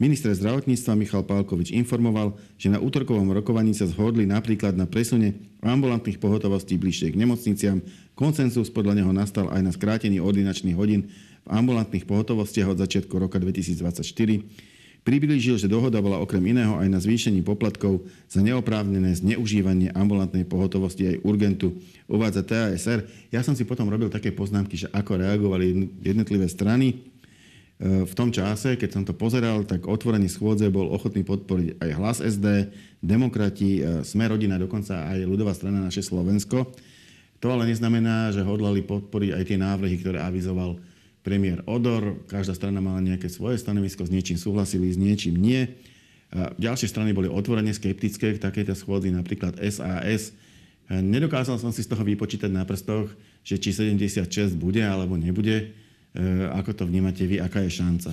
Minister 0.02 0.34
zdravotníctva 0.34 0.98
Michal 0.98 1.22
Pálkovič 1.22 1.70
informoval, 1.78 2.34
že 2.58 2.74
na 2.74 2.82
útorkovom 2.82 3.30
rokovaní 3.38 3.78
sa 3.78 3.86
zhodli 3.86 4.26
napríklad 4.26 4.74
na 4.74 4.90
presune 4.90 5.54
ambulantných 5.62 6.18
pohotovostí 6.18 6.74
bližšie 6.82 7.14
k 7.14 7.22
nemocniciam. 7.22 7.86
Konsenzus 8.18 8.74
podľa 8.74 8.98
neho 8.98 9.14
nastal 9.14 9.54
aj 9.54 9.62
na 9.62 9.70
skrátení 9.70 10.18
ordinačných 10.18 10.74
hodín 10.74 11.14
v 11.46 11.50
ambulantných 11.54 12.10
pohotovostiach 12.10 12.74
od 12.74 12.82
začiatku 12.82 13.14
roka 13.14 13.38
2024 13.38 14.02
Priblížil, 15.02 15.58
že 15.58 15.66
dohoda 15.66 15.98
bola 15.98 16.22
okrem 16.22 16.54
iného 16.54 16.78
aj 16.78 16.86
na 16.86 17.02
zvýšení 17.02 17.42
poplatkov 17.42 18.06
za 18.30 18.38
neoprávnené 18.38 19.18
zneužívanie 19.18 19.90
ambulantnej 19.98 20.46
pohotovosti 20.46 21.18
aj 21.18 21.26
urgentu, 21.26 21.74
uvádza 22.06 22.46
TASR. 22.46 23.10
Ja 23.34 23.42
som 23.42 23.58
si 23.58 23.66
potom 23.66 23.90
robil 23.90 24.14
také 24.14 24.30
poznámky, 24.30 24.78
že 24.78 24.94
ako 24.94 25.26
reagovali 25.26 25.90
jednotlivé 26.06 26.46
strany. 26.46 27.11
E, 27.82 28.06
v 28.06 28.14
tom 28.14 28.30
čase, 28.30 28.78
keď 28.78 28.90
som 28.94 29.04
to 29.04 29.18
pozeral, 29.18 29.66
tak 29.66 29.90
otvorenie 29.90 30.30
schôdze 30.30 30.70
bol 30.70 30.94
ochotný 30.94 31.26
podporiť 31.26 31.82
aj 31.82 31.90
hlas 31.98 32.18
SD, 32.22 32.70
demokrati, 33.02 33.82
e, 33.82 34.06
sme 34.06 34.30
rodina, 34.30 34.62
dokonca 34.62 35.10
aj 35.10 35.26
ľudová 35.26 35.58
strana 35.58 35.82
naše 35.82 36.06
Slovensko. 36.06 36.70
To 37.42 37.48
ale 37.50 37.66
neznamená, 37.66 38.30
že 38.30 38.46
hodlali 38.46 38.86
podporiť 38.86 39.34
aj 39.34 39.44
tie 39.50 39.58
návrhy, 39.58 39.98
ktoré 39.98 40.22
avizoval 40.22 40.78
premiér 41.26 41.66
Odor, 41.66 42.22
každá 42.30 42.54
strana 42.54 42.86
mala 42.86 43.02
nejaké 43.02 43.34
svoje 43.34 43.58
stanovisko, 43.58 44.06
s 44.06 44.14
niečím 44.14 44.38
súhlasili, 44.38 44.94
s 44.94 45.02
niečím 45.02 45.42
nie. 45.42 45.66
A 46.30 46.54
ďalšie 46.62 46.86
strany 46.86 47.18
boli 47.18 47.30
otvorene 47.30 47.74
skeptické 47.74 48.38
k 48.38 48.42
takejto 48.42 48.78
schôdzi, 48.78 49.10
napríklad 49.10 49.58
SAS. 49.58 50.38
Nedokázal 50.90 51.58
som 51.58 51.74
si 51.74 51.82
z 51.82 51.90
toho 51.90 52.02
vypočítať 52.06 52.50
na 52.50 52.62
prstoch, 52.66 53.10
že 53.42 53.58
či 53.58 53.74
76 53.74 54.54
bude 54.58 54.82
alebo 54.82 55.18
nebude. 55.18 55.74
E, 56.12 56.48
ako 56.52 56.72
to 56.76 56.84
vnímate 56.88 57.24
vy, 57.24 57.40
aká 57.40 57.64
je 57.64 57.72
šanca? 57.72 58.12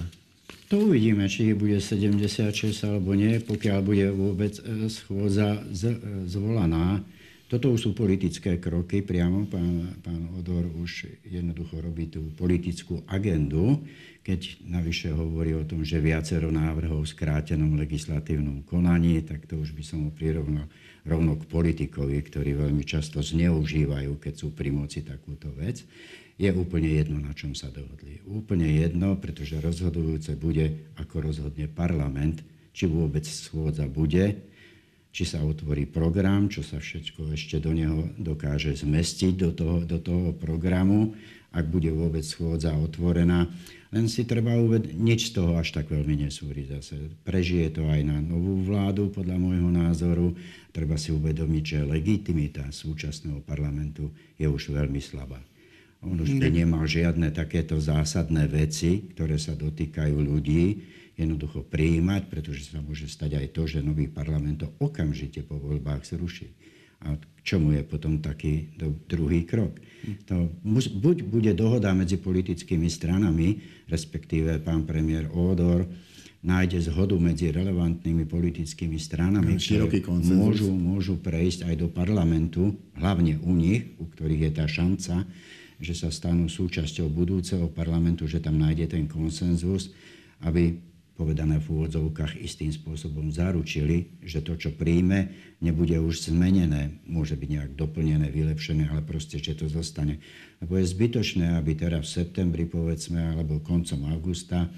To 0.68 0.84
uvidíme, 0.84 1.24
či 1.26 1.56
bude 1.56 1.80
76 1.80 2.84
alebo 2.84 3.16
nie, 3.16 3.40
pokiaľ 3.40 3.78
bude 3.80 4.06
vôbec 4.12 4.54
e, 4.60 4.86
schôdza 4.92 5.58
e, 5.58 6.28
zvolaná. 6.28 7.02
Toto 7.48 7.72
už 7.72 7.80
sú 7.80 7.90
politické 7.96 8.60
kroky 8.60 9.00
priamo. 9.00 9.48
Pán, 9.48 9.96
pán 10.04 10.28
Odor 10.36 10.68
už 10.68 11.08
jednoducho 11.24 11.80
robí 11.80 12.12
tú 12.12 12.28
politickú 12.36 13.00
agendu, 13.08 13.80
keď 14.20 14.60
navyše 14.68 15.08
hovorí 15.16 15.56
o 15.56 15.64
tom, 15.64 15.80
že 15.80 16.04
viacero 16.04 16.52
návrhov 16.52 17.08
v 17.08 17.12
skrátenom 17.16 17.80
legislatívnom 17.80 18.60
konaní, 18.68 19.24
tak 19.24 19.48
to 19.48 19.56
už 19.56 19.72
by 19.72 19.80
som 19.80 20.04
ho 20.04 20.12
prirovnal 20.12 20.68
rovno 21.08 21.40
k 21.40 21.48
politikovi, 21.48 22.20
ktorí 22.20 22.52
veľmi 22.52 22.84
často 22.84 23.24
zneužívajú, 23.24 24.20
keď 24.20 24.34
sú 24.36 24.52
pri 24.52 24.68
moci 24.68 25.00
takúto 25.00 25.48
vec. 25.56 25.88
Je 26.38 26.54
úplne 26.54 26.86
jedno, 26.86 27.18
na 27.18 27.34
čom 27.34 27.58
sa 27.58 27.66
dohodli. 27.66 28.22
Úplne 28.22 28.70
jedno, 28.78 29.18
pretože 29.18 29.58
rozhodujúce 29.58 30.38
bude, 30.38 30.94
ako 30.94 31.26
rozhodne 31.26 31.66
parlament, 31.66 32.46
či 32.70 32.86
vôbec 32.86 33.26
schôdza 33.26 33.90
bude, 33.90 34.38
či 35.10 35.26
sa 35.26 35.42
otvorí 35.42 35.82
program, 35.90 36.46
čo 36.46 36.62
sa 36.62 36.78
všetko 36.78 37.34
ešte 37.34 37.58
do 37.58 37.74
neho 37.74 38.06
dokáže 38.14 38.70
zmestiť 38.70 39.34
do 39.34 39.50
toho, 39.50 39.76
do 39.82 39.98
toho 39.98 40.30
programu, 40.30 41.18
ak 41.50 41.66
bude 41.66 41.90
vôbec 41.90 42.22
schôdza 42.22 42.70
otvorená. 42.70 43.50
Len 43.90 44.06
si 44.06 44.22
treba 44.22 44.54
uvedť, 44.54 44.94
nič 44.94 45.32
z 45.32 45.42
toho 45.42 45.58
až 45.58 45.74
tak 45.74 45.90
veľmi 45.90 46.28
nesúri 46.28 46.70
zase. 46.70 47.10
Prežije 47.26 47.72
to 47.72 47.88
aj 47.90 48.04
na 48.06 48.22
novú 48.22 48.62
vládu, 48.62 49.10
podľa 49.10 49.42
môjho 49.42 49.74
názoru. 49.74 50.38
Treba 50.70 50.94
si 50.94 51.10
uvedomiť, 51.10 51.64
že 51.66 51.88
legitimita 51.88 52.68
súčasného 52.70 53.42
parlamentu 53.42 54.12
je 54.38 54.46
už 54.46 54.70
veľmi 54.70 55.02
slabá. 55.02 55.40
On 55.98 56.14
už 56.14 56.38
by 56.38 56.48
nemal 56.54 56.86
žiadne 56.86 57.34
takéto 57.34 57.74
zásadné 57.82 58.46
veci, 58.46 59.10
ktoré 59.10 59.34
sa 59.34 59.58
dotýkajú 59.58 60.14
ľudí, 60.14 60.64
jednoducho 61.18 61.66
prijímať, 61.66 62.30
pretože 62.30 62.70
sa 62.70 62.78
môže 62.78 63.10
stať 63.10 63.42
aj 63.42 63.46
to, 63.50 63.66
že 63.66 63.82
nový 63.82 64.06
parlament 64.06 64.62
to 64.62 64.70
okamžite 64.78 65.42
po 65.50 65.58
voľbách 65.58 66.06
zruší. 66.06 66.54
A 67.02 67.18
k 67.18 67.38
čomu 67.42 67.74
je 67.74 67.82
potom 67.82 68.22
taký 68.22 68.70
druhý 69.10 69.42
krok? 69.42 69.74
To, 70.30 70.50
buď 70.98 71.26
bude 71.26 71.52
dohoda 71.54 71.90
medzi 71.94 72.18
politickými 72.18 72.86
stranami, 72.86 73.58
respektíve 73.90 74.62
pán 74.62 74.86
premiér 74.86 75.30
Ódor 75.34 75.86
nájde 76.38 76.86
zhodu 76.86 77.18
medzi 77.18 77.50
relevantnými 77.50 78.22
politickými 78.22 78.94
stranami, 78.94 79.58
ktoré 79.58 79.90
môžu, 80.22 80.70
môžu 80.70 81.18
prejsť 81.18 81.66
aj 81.66 81.74
do 81.82 81.90
parlamentu, 81.90 82.78
hlavne 82.94 83.42
u 83.42 83.58
nich, 83.58 83.98
u 83.98 84.06
ktorých 84.06 84.50
je 84.50 84.52
tá 84.54 84.66
šanca, 84.70 85.26
že 85.78 85.94
sa 85.94 86.10
stanú 86.10 86.50
súčasťou 86.50 87.06
budúceho 87.06 87.70
parlamentu, 87.70 88.26
že 88.26 88.42
tam 88.42 88.58
nájde 88.58 88.98
ten 88.98 89.04
konsenzus, 89.06 89.94
aby 90.42 90.78
povedané 91.18 91.58
v 91.58 91.66
úvodzovkách, 91.74 92.38
istým 92.38 92.70
spôsobom 92.70 93.34
zaručili, 93.34 94.22
že 94.22 94.38
to, 94.38 94.54
čo 94.54 94.70
príjme, 94.70 95.34
nebude 95.58 95.98
už 95.98 96.30
zmenené, 96.30 97.02
môže 97.10 97.34
byť 97.34 97.48
nejak 97.50 97.72
doplnené, 97.74 98.30
vylepšené, 98.30 98.86
ale 98.86 99.02
proste, 99.02 99.42
že 99.42 99.58
to 99.58 99.66
zostane. 99.66 100.22
Lebo 100.62 100.78
je 100.78 100.86
zbytočné, 100.86 101.58
aby 101.58 101.74
teraz 101.74 102.06
v 102.06 102.22
septembri, 102.22 102.70
povedzme, 102.70 103.34
alebo 103.34 103.58
koncom 103.58 104.06
augusta 104.14 104.70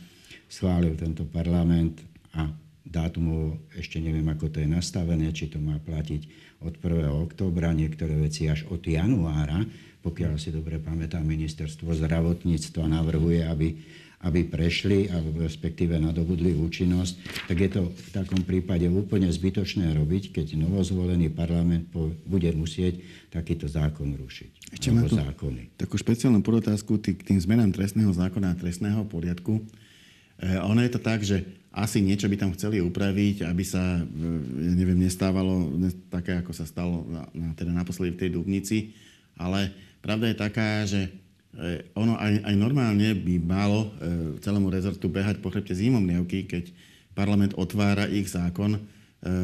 schválil 0.48 0.96
tento 0.96 1.28
parlament 1.28 2.00
a 2.32 2.48
dátumovo 2.86 3.60
ešte 3.76 4.00
neviem, 4.00 4.26
ako 4.28 4.50
to 4.50 4.58
je 4.62 4.68
nastavené, 4.68 5.30
či 5.30 5.48
to 5.52 5.60
má 5.60 5.78
platiť 5.80 6.26
od 6.64 6.76
1. 6.76 7.08
októbra, 7.08 7.72
niektoré 7.72 8.16
veci 8.16 8.48
až 8.48 8.68
od 8.68 8.84
januára, 8.84 9.64
pokiaľ 10.00 10.40
si 10.40 10.52
dobre 10.52 10.80
pamätám, 10.80 11.24
ministerstvo 11.24 11.92
zdravotníctva 11.92 12.88
navrhuje, 12.88 13.44
aby 13.44 13.68
aby 14.20 14.44
prešli, 14.44 15.08
alebo 15.08 15.40
respektíve 15.40 15.96
nadobudli 15.96 16.52
účinnosť, 16.52 17.48
tak 17.48 17.56
je 17.56 17.70
to 17.72 17.82
v 17.88 18.10
takom 18.12 18.44
prípade 18.44 18.84
úplne 18.84 19.32
zbytočné 19.32 19.96
robiť, 19.96 20.36
keď 20.36 20.60
novozvolený 20.60 21.32
parlament 21.32 21.88
bude 22.28 22.52
musieť 22.52 23.00
takýto 23.32 23.64
zákon 23.64 24.12
rušiť. 24.20 24.76
Ešte 24.76 24.92
tu 24.92 25.16
zákony. 25.16 25.72
takú 25.80 25.96
špeciálnu 25.96 26.44
podotázku 26.44 27.00
k 27.00 27.16
tým 27.16 27.40
zmenám 27.40 27.72
trestného 27.72 28.12
zákona 28.12 28.52
a 28.52 28.60
trestného 28.60 29.08
poriadku. 29.08 29.64
E, 30.36 30.60
ono 30.60 30.84
je 30.84 30.90
to 30.92 31.00
tak, 31.00 31.24
že 31.24 31.40
asi 31.70 32.02
niečo 32.02 32.26
by 32.26 32.36
tam 32.36 32.50
chceli 32.54 32.82
upraviť, 32.82 33.46
aby 33.46 33.62
sa, 33.62 34.02
e, 34.02 34.02
neviem, 34.74 34.98
nestávalo 34.98 35.70
také, 36.10 36.38
ako 36.38 36.50
sa 36.50 36.66
stalo 36.66 37.06
na, 37.06 37.54
teda 37.54 37.70
naposledy 37.70 38.14
v 38.14 38.20
tej 38.26 38.30
Dubnici, 38.34 38.78
ale 39.38 39.70
pravda 40.02 40.30
je 40.30 40.36
taká, 40.36 40.68
že 40.84 41.10
E, 41.50 41.82
ono 41.98 42.14
aj, 42.14 42.46
aj 42.46 42.54
normálne 42.54 43.10
by 43.10 43.34
malo 43.42 43.90
e, 43.98 44.38
celému 44.38 44.70
rezortu 44.70 45.10
behať 45.10 45.42
po 45.42 45.50
chrbte 45.50 45.74
zimomriavky, 45.74 46.46
keď 46.46 46.70
parlament 47.10 47.58
otvára 47.58 48.06
ich 48.06 48.30
zákon, 48.30 48.78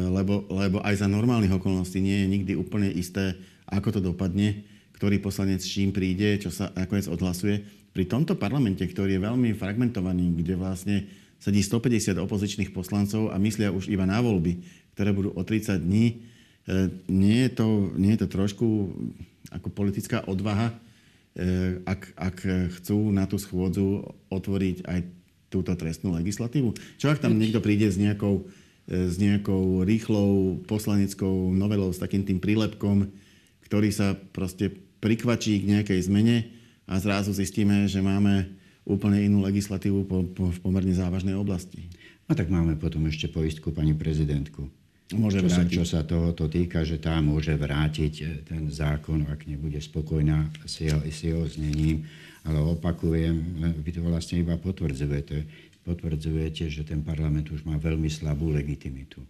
lebo, 0.09 0.49
lebo 0.49 0.81
aj 0.81 1.05
za 1.05 1.05
normálnych 1.05 1.53
okolností 1.53 2.01
nie 2.01 2.25
je 2.25 2.31
nikdy 2.33 2.53
úplne 2.57 2.89
isté, 2.89 3.37
ako 3.69 3.93
to 3.93 4.01
dopadne, 4.01 4.65
ktorý 4.97 5.21
poslanec 5.21 5.61
s 5.61 5.69
čím 5.69 5.93
príde, 5.93 6.41
čo 6.41 6.49
sa 6.49 6.73
nakoniec 6.73 7.05
odhlasuje. 7.05 7.61
Pri 7.93 8.09
tomto 8.09 8.33
parlamente, 8.33 8.81
ktorý 8.81 9.21
je 9.21 9.25
veľmi 9.29 9.53
fragmentovaný, 9.53 10.33
kde 10.41 10.53
vlastne 10.57 10.95
sedí 11.37 11.61
150 11.61 12.17
opozičných 12.17 12.73
poslancov 12.73 13.29
a 13.29 13.37
myslia 13.37 13.73
už 13.73 13.87
iba 13.87 14.05
na 14.05 14.21
voľby, 14.21 14.61
ktoré 14.97 15.13
budú 15.13 15.33
o 15.37 15.41
30 15.45 15.81
dní, 15.81 16.25
nie 17.07 17.37
je 17.47 17.51
to, 17.55 17.95
nie 17.95 18.11
je 18.17 18.25
to 18.25 18.27
trošku 18.27 18.91
ako 19.53 19.71
politická 19.71 20.25
odvaha 20.27 20.75
Eh, 21.37 21.85
ak, 21.85 22.17
ak 22.17 22.37
chcú 22.81 23.13
na 23.13 23.29
tú 23.29 23.37
schôdzu 23.37 24.09
otvoriť 24.33 24.89
aj 24.89 24.99
túto 25.53 25.69
trestnú 25.77 26.17
legislatívu? 26.17 26.73
Čo 26.97 27.13
ak 27.13 27.21
tam 27.21 27.37
niekto 27.37 27.61
príde 27.61 27.85
s 27.85 27.93
nejakou, 27.93 28.49
eh, 28.89 29.05
s 29.05 29.21
nejakou 29.21 29.85
rýchlou 29.85 30.57
poslaneckou 30.65 31.53
novelou, 31.53 31.93
s 31.93 32.01
takým 32.01 32.25
tým 32.25 32.41
prílepkom, 32.41 33.13
ktorý 33.69 33.93
sa 33.93 34.17
proste 34.33 34.73
prikvačí 34.97 35.61
k 35.61 35.77
nejakej 35.77 36.09
zmene 36.09 36.49
a 36.89 36.97
zrazu 36.97 37.37
zistíme, 37.37 37.85
že 37.85 38.01
máme 38.01 38.56
úplne 38.87 39.19
inú 39.19 39.43
legislatívu 39.43 40.07
po, 40.07 40.23
po, 40.31 40.49
v 40.49 40.59
pomerne 40.63 40.95
závažnej 40.95 41.35
oblasti. 41.35 41.91
A 42.27 42.35
tak 42.35 42.47
máme 42.47 42.79
potom 42.79 43.03
ešte 43.07 43.27
poistku 43.27 43.75
pani 43.75 43.91
prezidentku. 43.91 44.67
Môže 45.15 45.39
čo, 45.39 45.47
sa, 45.47 45.63
čo 45.63 45.83
sa 45.87 46.03
tohoto 46.03 46.51
týka, 46.51 46.83
že 46.83 46.99
tá 46.99 47.15
môže 47.23 47.55
vrátiť 47.55 48.13
e, 48.19 48.25
ten 48.43 48.67
zákon, 48.67 49.23
ak 49.31 49.47
nebude 49.47 49.79
spokojná 49.79 50.51
s 50.67 50.83
jeho, 50.83 50.99
s 50.99 51.23
jeho 51.23 51.47
znením. 51.47 52.03
Ale 52.43 52.59
opakujem, 52.59 53.35
vy 53.83 53.91
to 53.91 54.03
vlastne 54.03 54.43
iba 54.43 54.59
potvrdzujete, 54.59 55.47
potvrdzujete, 55.87 56.67
že 56.67 56.83
ten 56.83 56.99
parlament 57.03 57.47
už 57.47 57.63
má 57.63 57.79
veľmi 57.79 58.11
slabú 58.11 58.51
legitimitu. 58.51 59.23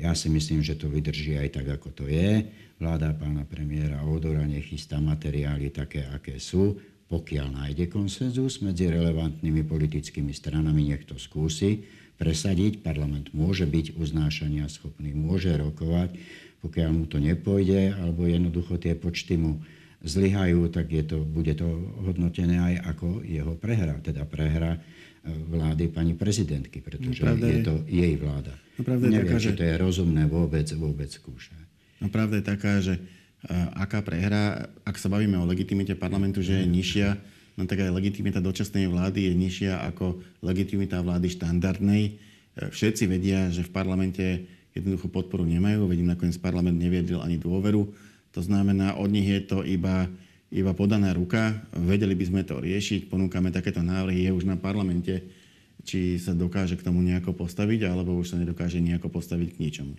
Ja 0.00 0.16
si 0.16 0.32
myslím, 0.32 0.64
že 0.64 0.80
to 0.80 0.88
vydrží 0.88 1.36
aj 1.36 1.60
tak, 1.60 1.68
ako 1.76 1.92
to 1.92 2.04
je. 2.08 2.48
Vláda 2.80 3.12
pána 3.12 3.44
premiéra 3.44 4.00
Odora 4.00 4.48
nechystá 4.48 4.96
materiály 4.96 5.68
také, 5.68 6.08
aké 6.08 6.40
sú. 6.40 6.80
Pokiaľ 7.10 7.46
nájde 7.50 7.90
konsenzus 7.90 8.62
medzi 8.62 8.86
relevantnými 8.86 9.66
politickými 9.66 10.30
stranami, 10.30 10.94
nech 10.94 11.10
to 11.10 11.18
skúsi 11.18 11.82
presadiť. 12.22 12.86
Parlament 12.86 13.34
môže 13.34 13.66
byť 13.66 13.98
uznášania 13.98 14.70
schopný, 14.70 15.10
môže 15.10 15.50
rokovať. 15.58 16.14
Pokiaľ 16.62 16.90
mu 16.94 17.04
to 17.10 17.18
nepôjde, 17.18 17.98
alebo 17.98 18.30
jednoducho 18.30 18.78
tie 18.78 18.94
počty 18.94 19.34
mu 19.34 19.58
zlyhajú, 20.06 20.70
tak 20.70 20.92
je 20.92 21.02
to, 21.02 21.18
bude 21.26 21.50
to 21.58 21.66
hodnotené 22.06 22.56
aj 22.60 22.74
ako 22.96 23.20
jeho 23.26 23.52
prehra, 23.56 23.98
teda 24.00 24.24
prehra 24.24 24.76
e, 24.76 24.80
vlády 25.28 25.92
pani 25.92 26.16
prezidentky, 26.16 26.80
pretože 26.80 27.20
no, 27.20 27.36
je 27.36 27.60
to 27.64 27.74
jej 27.84 28.16
vláda. 28.16 28.54
No, 28.76 28.84
pravda 28.84 29.04
je 29.08 29.12
Neviem, 29.12 29.28
taká, 29.28 29.38
že... 29.40 29.56
to 29.56 29.64
je 29.66 29.74
rozumné 29.76 30.24
vôbec, 30.24 30.68
vôbec 30.72 31.10
skúšať. 31.12 31.64
No 32.00 32.08
pravda 32.08 32.40
je 32.40 32.44
taká, 32.44 32.80
že 32.80 32.96
aká 33.48 34.04
prehra, 34.04 34.68
ak 34.84 35.00
sa 35.00 35.08
bavíme 35.08 35.40
o 35.40 35.48
legitimite 35.48 35.96
parlamentu, 35.96 36.44
že 36.44 36.60
je 36.60 36.66
nižšia, 36.68 37.08
no 37.56 37.64
tak 37.64 37.80
aj 37.80 37.92
legitimita 37.92 38.40
dočasnej 38.44 38.84
vlády 38.88 39.32
je 39.32 39.34
nižšia 39.36 39.72
ako 39.92 40.20
legitimita 40.44 41.00
vlády 41.00 41.32
štandardnej. 41.32 42.02
E, 42.04 42.12
všetci 42.68 43.08
vedia, 43.08 43.48
že 43.48 43.64
v 43.64 43.72
parlamente 43.72 44.26
jednoducho 44.76 45.08
podporu 45.08 45.48
nemajú, 45.48 45.88
vedím 45.88 46.12
nakoniec 46.12 46.36
parlament 46.36 46.76
neviedil 46.76 47.24
ani 47.24 47.40
dôveru. 47.40 47.88
To 48.36 48.40
znamená, 48.44 49.00
od 49.00 49.08
nich 49.10 49.26
je 49.26 49.40
to 49.42 49.64
iba, 49.64 50.06
iba 50.52 50.72
podaná 50.76 51.10
ruka. 51.16 51.64
Vedeli 51.74 52.12
by 52.14 52.24
sme 52.28 52.42
to 52.44 52.60
riešiť, 52.60 53.08
ponúkame 53.08 53.50
takéto 53.50 53.80
návrhy, 53.80 54.28
je 54.28 54.36
už 54.36 54.46
na 54.46 54.54
parlamente, 54.60 55.26
či 55.82 56.20
sa 56.20 56.36
dokáže 56.36 56.76
k 56.76 56.84
tomu 56.86 57.00
nejako 57.00 57.34
postaviť, 57.34 57.88
alebo 57.88 58.14
už 58.20 58.36
sa 58.36 58.36
nedokáže 58.36 58.78
nejako 58.84 59.08
postaviť 59.10 59.48
k 59.56 59.60
ničomu. 59.64 59.96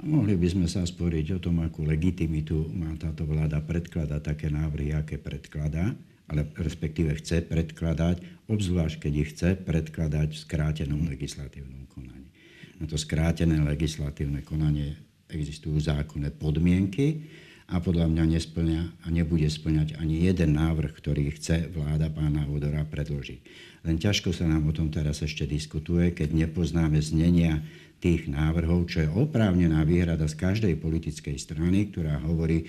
A 0.00 0.02
mohli 0.08 0.32
by 0.32 0.48
sme 0.48 0.66
sa 0.66 0.88
sporiť 0.88 1.36
o 1.36 1.42
tom, 1.44 1.60
akú 1.60 1.84
legitimitu 1.84 2.72
má 2.72 2.96
táto 2.96 3.28
vláda 3.28 3.60
predkladať 3.60 4.20
také 4.32 4.48
návrhy, 4.48 4.96
aké 4.96 5.20
predkladá 5.20 5.92
ale 6.30 6.46
respektíve 6.54 7.10
chce 7.18 7.42
predkladať, 7.42 8.46
obzvlášť 8.46 8.96
keď 9.02 9.12
ich 9.18 9.30
chce 9.34 9.58
predkladať 9.66 10.28
v 10.30 10.38
skrátenom 10.38 11.10
legislatívnom 11.10 11.90
konaní. 11.90 12.30
Na 12.78 12.86
to 12.86 12.94
skrátené 12.94 13.58
legislatívne 13.58 14.46
konanie 14.46 14.94
existujú 15.26 15.82
zákonné 15.82 16.30
podmienky 16.38 17.26
a 17.66 17.82
podľa 17.82 18.06
mňa 18.10 18.24
nesplňa 18.38 18.82
a 19.02 19.06
nebude 19.10 19.46
splňať 19.50 19.98
ani 19.98 20.26
jeden 20.26 20.54
návrh, 20.54 20.94
ktorý 20.94 21.34
chce 21.34 21.66
vláda 21.74 22.10
pána 22.14 22.46
Vodora 22.46 22.86
predložiť. 22.86 23.40
Len 23.86 23.96
ťažko 23.98 24.30
sa 24.30 24.46
nám 24.46 24.70
o 24.70 24.72
tom 24.74 24.90
teraz 24.90 25.22
ešte 25.26 25.46
diskutuje, 25.50 26.14
keď 26.14 26.46
nepoznáme 26.46 26.98
znenia 27.02 27.62
tých 28.00 28.32
návrhov, 28.32 28.88
čo 28.88 29.04
je 29.04 29.12
oprávnená 29.12 29.84
výhrada 29.84 30.24
z 30.24 30.34
každej 30.40 30.74
politickej 30.80 31.36
strany, 31.36 31.92
ktorá 31.92 32.16
hovorí, 32.24 32.64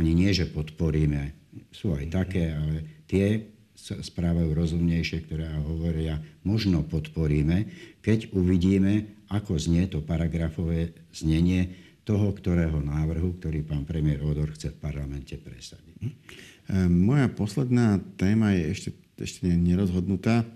ani 0.00 0.16
nie, 0.16 0.32
že 0.32 0.48
podporíme, 0.48 1.36
sú 1.68 1.92
aj 1.92 2.08
také, 2.08 2.56
ale 2.56 3.04
tie 3.04 3.44
správajú 3.80 4.52
rozumnejšie, 4.52 5.28
ktoré 5.28 5.48
hovoria, 5.60 6.20
možno 6.44 6.84
podporíme, 6.84 7.68
keď 8.00 8.32
uvidíme, 8.32 9.24
ako 9.32 9.56
znie 9.56 9.88
to 9.88 10.04
paragrafové 10.04 10.96
znenie 11.12 11.76
toho, 12.04 12.32
ktorého 12.32 12.80
návrhu, 12.80 13.36
ktorý 13.38 13.62
pán 13.62 13.84
premiér 13.84 14.24
Odor 14.24 14.52
chce 14.56 14.72
v 14.74 14.80
parlamente 14.80 15.36
presadiť. 15.36 15.96
Hm? 16.00 16.14
Moja 16.90 17.26
posledná 17.30 17.98
téma 18.14 18.54
je 18.54 18.62
ešte, 18.70 18.90
ešte 19.18 19.46
nerozhodnutá. 19.50 20.46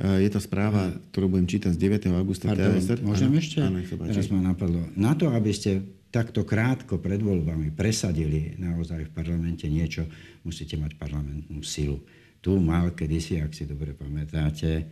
Je 0.00 0.30
to 0.32 0.40
správa, 0.40 0.88
ktorú 1.12 1.36
budem 1.36 1.46
čítať 1.46 1.76
z 1.76 1.78
9. 2.08 2.16
augusta. 2.16 2.48
Pardon, 2.48 2.80
môžem 3.04 3.28
áno, 3.28 3.38
ešte? 3.38 3.58
Áno, 3.60 3.78
Teraz 3.84 4.32
ma 4.32 4.40
napadlo. 4.40 4.88
Na 4.96 5.12
to, 5.12 5.28
aby 5.28 5.52
ste 5.52 5.84
takto 6.08 6.48
krátko 6.48 6.96
pred 6.96 7.20
voľbami 7.20 7.70
presadili 7.76 8.56
naozaj 8.56 9.08
v 9.08 9.12
parlamente 9.12 9.68
niečo, 9.68 10.08
musíte 10.48 10.80
mať 10.80 10.96
parlamentnú 10.96 11.60
silu. 11.60 12.00
Tu 12.40 12.56
mal 12.56 12.96
kedysi, 12.96 13.44
ak 13.44 13.52
si 13.52 13.68
dobre 13.68 13.92
pamätáte, 13.92 14.88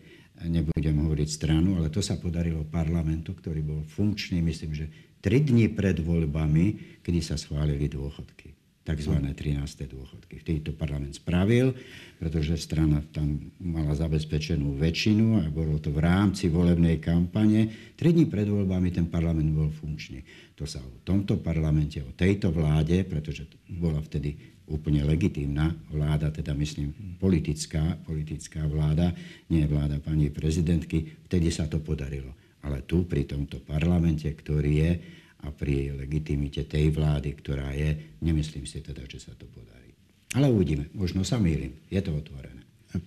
nebudem 0.47 0.97
hovoriť 1.01 1.29
stranu, 1.29 1.81
ale 1.81 1.89
to 1.89 2.05
sa 2.05 2.21
podarilo 2.21 2.69
parlamentu, 2.69 3.33
ktorý 3.33 3.61
bol 3.65 3.81
funkčný, 3.89 4.45
myslím, 4.45 4.73
že 4.77 4.87
tri 5.21 5.41
dni 5.43 5.73
pred 5.73 5.97
voľbami, 6.01 7.01
kedy 7.03 7.21
sa 7.25 7.41
schválili 7.41 7.89
dôchodky 7.89 8.60
tzv. 8.91 9.15
13. 9.15 9.87
dôchodky. 9.87 10.43
Vtedy 10.43 10.59
to 10.67 10.73
parlament 10.75 11.15
spravil, 11.15 11.71
pretože 12.19 12.59
strana 12.59 12.99
tam 13.15 13.55
mala 13.63 13.95
zabezpečenú 13.95 14.75
väčšinu 14.75 15.41
a 15.41 15.47
bolo 15.49 15.79
to 15.79 15.95
v 15.95 16.03
rámci 16.03 16.51
volebnej 16.51 16.99
kampane. 16.99 17.95
Tri 17.95 18.11
dní 18.11 18.27
pred 18.27 18.51
voľbami 18.51 18.91
ten 18.91 19.07
parlament 19.07 19.51
bol 19.55 19.71
funkčný. 19.71 20.27
To 20.59 20.67
sa 20.67 20.83
o 20.83 21.01
tomto 21.07 21.39
parlamente, 21.39 22.03
o 22.03 22.13
tejto 22.13 22.51
vláde, 22.53 23.07
pretože 23.07 23.49
bola 23.71 24.03
vtedy 24.03 24.37
úplne 24.71 25.03
legitímna 25.03 25.75
vláda, 25.91 26.31
teda 26.31 26.55
myslím 26.55 27.19
politická, 27.19 27.99
politická 28.07 28.63
vláda, 28.71 29.11
nie 29.51 29.67
vláda 29.67 29.99
pani 29.99 30.31
prezidentky, 30.31 31.27
vtedy 31.27 31.51
sa 31.51 31.67
to 31.67 31.83
podarilo. 31.83 32.31
Ale 32.63 32.87
tu 32.87 33.09
pri 33.09 33.27
tomto 33.27 33.59
parlamente, 33.65 34.31
ktorý 34.31 34.73
je, 34.85 34.93
a 35.41 35.49
pri 35.49 35.97
legitimite 35.97 36.69
tej 36.69 36.93
vlády, 36.93 37.33
ktorá 37.33 37.73
je, 37.73 37.97
nemyslím 38.21 38.69
si 38.69 38.85
teda, 38.85 39.05
že 39.09 39.25
sa 39.25 39.33
to 39.33 39.49
podarí. 39.49 39.93
Ale 40.37 40.53
uvidíme, 40.53 40.93
možno 40.93 41.25
sa 41.25 41.41
mýlim, 41.41 41.73
je 41.89 42.01
to 42.05 42.13
otvorené. 42.13 42.61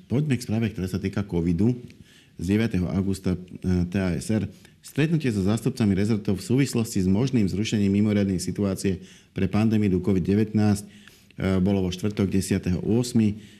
Poďme 0.07 0.39
k 0.39 0.45
správe, 0.45 0.65
ktorá 0.71 0.87
sa 0.87 0.99
týka 0.99 1.27
covidu. 1.27 1.75
Z 2.39 2.45
9. 2.49 2.81
augusta 2.97 3.37
e, 3.37 3.39
TASR. 3.93 4.49
Stretnutie 4.81 5.29
so 5.29 5.45
zástupcami 5.45 5.93
rezortov 5.93 6.41
v 6.41 6.43
súvislosti 6.43 7.03
s 7.03 7.07
možným 7.07 7.45
zrušením 7.45 7.93
mimoriadnej 8.01 8.41
situácie 8.41 8.99
pre 9.31 9.45
pandémiu 9.45 10.01
COVID-19 10.01 10.57
e, 10.57 10.83
bolo 11.61 11.85
vo 11.85 11.93
štvrtok 11.93 12.27
10.8. 12.31 12.81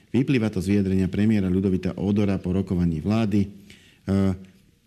Vyplýva 0.10 0.50
to 0.50 0.58
z 0.58 0.80
vyjadrenia 0.80 1.06
premiéra 1.06 1.52
Ľudovita 1.54 2.02
Odora 2.02 2.42
po 2.42 2.56
rokovaní 2.56 2.98
vlády. 3.04 3.46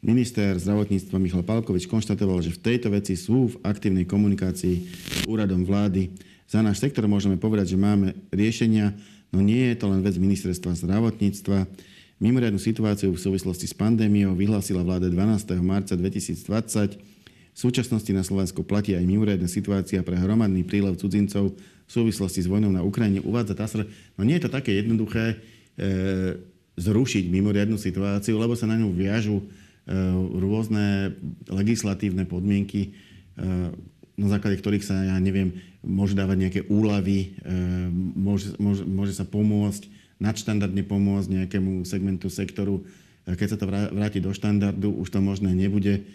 Minister 0.06 0.54
zdravotníctva 0.54 1.18
Michal 1.18 1.42
Palkovič 1.42 1.90
konštatoval, 1.90 2.38
že 2.38 2.54
v 2.54 2.62
tejto 2.62 2.94
veci 2.94 3.18
sú 3.18 3.50
v 3.50 3.58
aktívnej 3.66 4.06
komunikácii 4.06 4.76
s 4.86 5.26
úradom 5.26 5.66
vlády. 5.66 6.14
Za 6.46 6.62
náš 6.62 6.78
sektor 6.78 7.10
môžeme 7.10 7.34
povedať, 7.34 7.74
že 7.74 7.82
máme 7.82 8.14
riešenia, 8.30 8.94
no 9.34 9.42
nie 9.42 9.66
je 9.66 9.82
to 9.82 9.90
len 9.90 10.06
vec 10.06 10.14
ministerstva 10.14 10.78
zdravotníctva. 10.78 11.66
Mimoriadnu 12.22 12.62
situáciu 12.62 13.10
v 13.10 13.18
súvislosti 13.18 13.66
s 13.66 13.74
pandémiou 13.74 14.38
vyhlásila 14.38 14.86
vláda 14.86 15.10
12. 15.10 15.58
marca 15.58 15.98
2020. 15.98 17.02
V 17.02 17.58
súčasnosti 17.58 18.12
na 18.14 18.22
Slovensku 18.22 18.62
platí 18.62 18.94
aj 18.94 19.02
mimoriadna 19.02 19.50
situácia 19.50 20.06
pre 20.06 20.14
hromadný 20.14 20.62
prílev 20.62 21.02
cudzincov 21.02 21.58
v 21.58 21.90
súvislosti 21.90 22.46
s 22.46 22.46
vojnou 22.46 22.70
na 22.70 22.86
Ukrajine. 22.86 23.26
Uvádza 23.26 23.58
TASR, 23.58 23.82
no 24.14 24.22
nie 24.22 24.38
je 24.38 24.46
to 24.46 24.54
také 24.54 24.70
jednoduché 24.78 25.34
e, 25.34 25.36
zrušiť 26.78 27.26
mimoriadnu 27.26 27.74
situáciu, 27.74 28.38
lebo 28.38 28.54
sa 28.54 28.70
na 28.70 28.78
ňu 28.78 28.94
viažu 28.94 29.42
rôzne 30.42 31.14
legislatívne 31.46 32.27
podmienky, 32.27 32.90
eh, 33.38 33.70
na 34.16 34.29
základe 34.33 34.59
ktorých 34.59 34.83
sa, 34.83 34.96
ja 35.14 35.16
neviem, 35.22 35.62
môže 35.87 36.18
dávať 36.18 36.37
nejaké 36.42 36.61
úlavy, 36.66 37.38
eh, 37.38 37.88
môže, 38.18 38.59
môže, 38.59 38.83
môže 38.83 39.14
sa 39.14 39.22
pomôcť, 39.22 39.87
nadštandardne 40.18 40.83
pomôcť 40.83 41.44
nejakému 41.44 41.85
segmentu 41.85 42.33
sektoru. 42.33 42.83
Keď 43.27 43.49
sa 43.53 43.59
to 43.59 43.68
vráti 43.68 44.22
do 44.22 44.33
štandardu, 44.33 44.88
už 45.03 45.11
to 45.11 45.18
možné 45.18 45.51
nebude. 45.51 46.07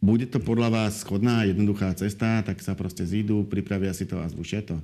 Bude 0.00 0.26
to 0.26 0.40
podľa 0.42 0.74
vás 0.74 1.04
schodná, 1.04 1.44
jednoduchá 1.44 1.94
cesta, 1.94 2.42
tak 2.42 2.64
sa 2.64 2.74
proste 2.74 3.04
zídu, 3.04 3.46
pripravia 3.46 3.94
si 3.94 4.08
to 4.10 4.18
a 4.18 4.26
zrušia 4.26 4.64
to? 4.64 4.80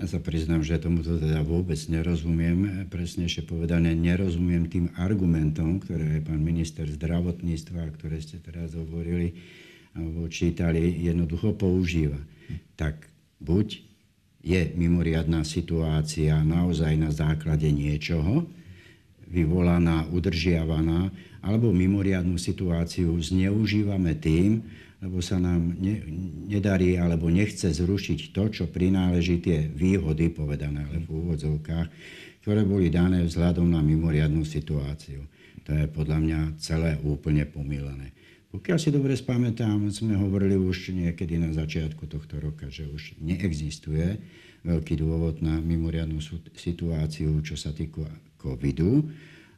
Ja 0.00 0.08
sa 0.08 0.18
priznám, 0.18 0.64
že 0.64 0.80
tomuto 0.80 1.20
teda 1.20 1.44
vôbec 1.44 1.76
nerozumiem. 1.86 2.88
Presnejšie 2.88 3.44
povedané, 3.44 3.92
nerozumiem 3.92 4.64
tým 4.66 4.88
argumentom, 4.96 5.78
ktoré 5.84 6.24
pán 6.24 6.40
minister 6.40 6.88
zdravotníctva, 6.88 7.92
ktoré 8.00 8.16
ste 8.24 8.40
teraz 8.40 8.72
hovorili 8.72 9.36
alebo 9.92 10.24
čítali, 10.32 11.04
jednoducho 11.04 11.52
používa. 11.52 12.16
Tak 12.80 13.04
buď 13.44 13.84
je 14.40 14.60
mimoriadná 14.74 15.44
situácia 15.44 16.40
naozaj 16.40 16.96
na 16.96 17.12
základe 17.12 17.68
niečoho, 17.68 18.48
vyvolaná, 19.28 20.08
udržiavaná, 20.08 21.12
alebo 21.44 21.70
mimoriadnú 21.70 22.40
situáciu 22.40 23.12
zneužívame 23.20 24.16
tým, 24.16 24.64
lebo 25.02 25.18
sa 25.18 25.42
nám 25.42 25.74
ne, 25.82 25.98
nedarí 26.46 26.94
alebo 26.94 27.26
nechce 27.26 27.74
zrušiť 27.74 28.30
to, 28.30 28.42
čo 28.54 28.64
prináleží 28.70 29.42
tie 29.42 29.66
výhody, 29.66 30.30
povedané 30.30 30.86
ale 30.86 31.02
v 31.02 31.10
úvodzovkách, 31.10 31.88
ktoré 32.46 32.62
boli 32.62 32.86
dané 32.86 33.26
vzhľadom 33.26 33.66
na 33.66 33.82
mimoriadnú 33.82 34.46
situáciu. 34.46 35.26
To 35.66 35.74
je 35.74 35.90
podľa 35.90 36.18
mňa 36.22 36.40
celé 36.62 36.98
úplne 37.02 37.42
pomílené. 37.46 38.14
Pokiaľ 38.54 38.78
si 38.78 38.92
dobre 38.92 39.16
spamätám, 39.18 39.90
sme 39.90 40.14
hovorili 40.14 40.54
už 40.54 40.94
niekedy 40.94 41.40
na 41.40 41.50
začiatku 41.50 42.04
tohto 42.06 42.38
roka, 42.38 42.68
že 42.68 42.86
už 42.86 43.18
neexistuje 43.18 44.20
veľký 44.62 45.00
dôvod 45.02 45.42
na 45.42 45.58
mimoriadnú 45.58 46.22
situáciu, 46.54 47.42
čo 47.42 47.58
sa 47.58 47.74
týka 47.74 48.06
covidu. 48.38 49.08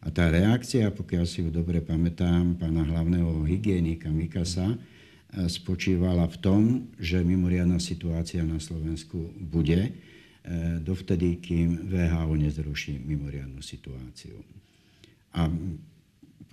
A 0.05 0.13
tá 0.13 0.29
reakcia, 0.29 0.93
pokiaľ 0.93 1.25
si 1.25 1.43
ju 1.43 1.49
dobre 1.49 1.81
pamätám, 1.81 2.61
pána 2.61 2.85
hlavného 2.85 3.45
hygienika 3.49 4.13
Mikasa, 4.13 4.77
spočívala 5.51 6.27
v 6.31 6.37
tom, 6.39 6.63
že 6.99 7.23
mimoriadná 7.27 7.83
situácia 7.83 8.43
na 8.47 8.63
Slovensku 8.63 9.35
bude 9.35 9.91
e, 9.91 9.93
dovtedy, 10.79 11.43
kým 11.43 11.91
VHO 11.91 12.35
nezruší 12.39 13.03
mimoriadnú 13.03 13.59
situáciu. 13.59 14.39
A 15.35 15.51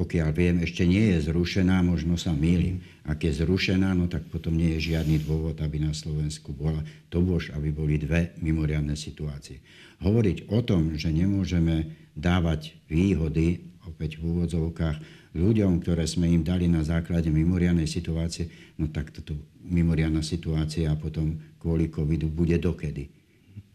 pokiaľ 0.02 0.30
viem, 0.34 0.56
ešte 0.66 0.82
nie 0.88 1.14
je 1.14 1.30
zrušená, 1.30 1.86
možno 1.86 2.18
sa 2.18 2.34
mýlim. 2.34 2.82
Ak 3.06 3.22
je 3.22 3.38
zrušená, 3.38 3.94
no 3.94 4.10
tak 4.10 4.26
potom 4.34 4.58
nie 4.58 4.74
je 4.80 4.94
žiadny 4.98 5.22
dôvod, 5.22 5.62
aby 5.62 5.78
na 5.78 5.94
Slovensku 5.94 6.56
bola 6.58 6.82
to 7.14 7.22
bož, 7.22 7.54
aby 7.54 7.70
boli 7.70 8.02
dve 8.02 8.34
mimoriadne 8.42 8.98
situácie. 8.98 9.62
Hovoriť 10.02 10.50
o 10.50 10.66
tom, 10.66 10.98
že 10.98 11.14
nemôžeme 11.14 11.94
dávať 12.18 12.74
výhody, 12.90 13.71
opäť 13.88 14.22
v 14.22 14.34
úvodzovkách, 14.36 14.98
ľuďom, 15.34 15.82
ktoré 15.82 16.06
sme 16.06 16.28
im 16.30 16.44
dali 16.44 16.68
na 16.68 16.84
základe 16.84 17.32
mimoriadnej 17.32 17.88
situácie, 17.88 18.76
no 18.78 18.92
tak 18.92 19.16
toto 19.16 19.38
mimoriadná 19.64 20.22
situácia 20.26 20.92
a 20.92 21.00
potom 21.00 21.40
kvôli 21.62 21.88
covidu 21.88 22.28
bude 22.28 22.58
dokedy. 22.58 23.10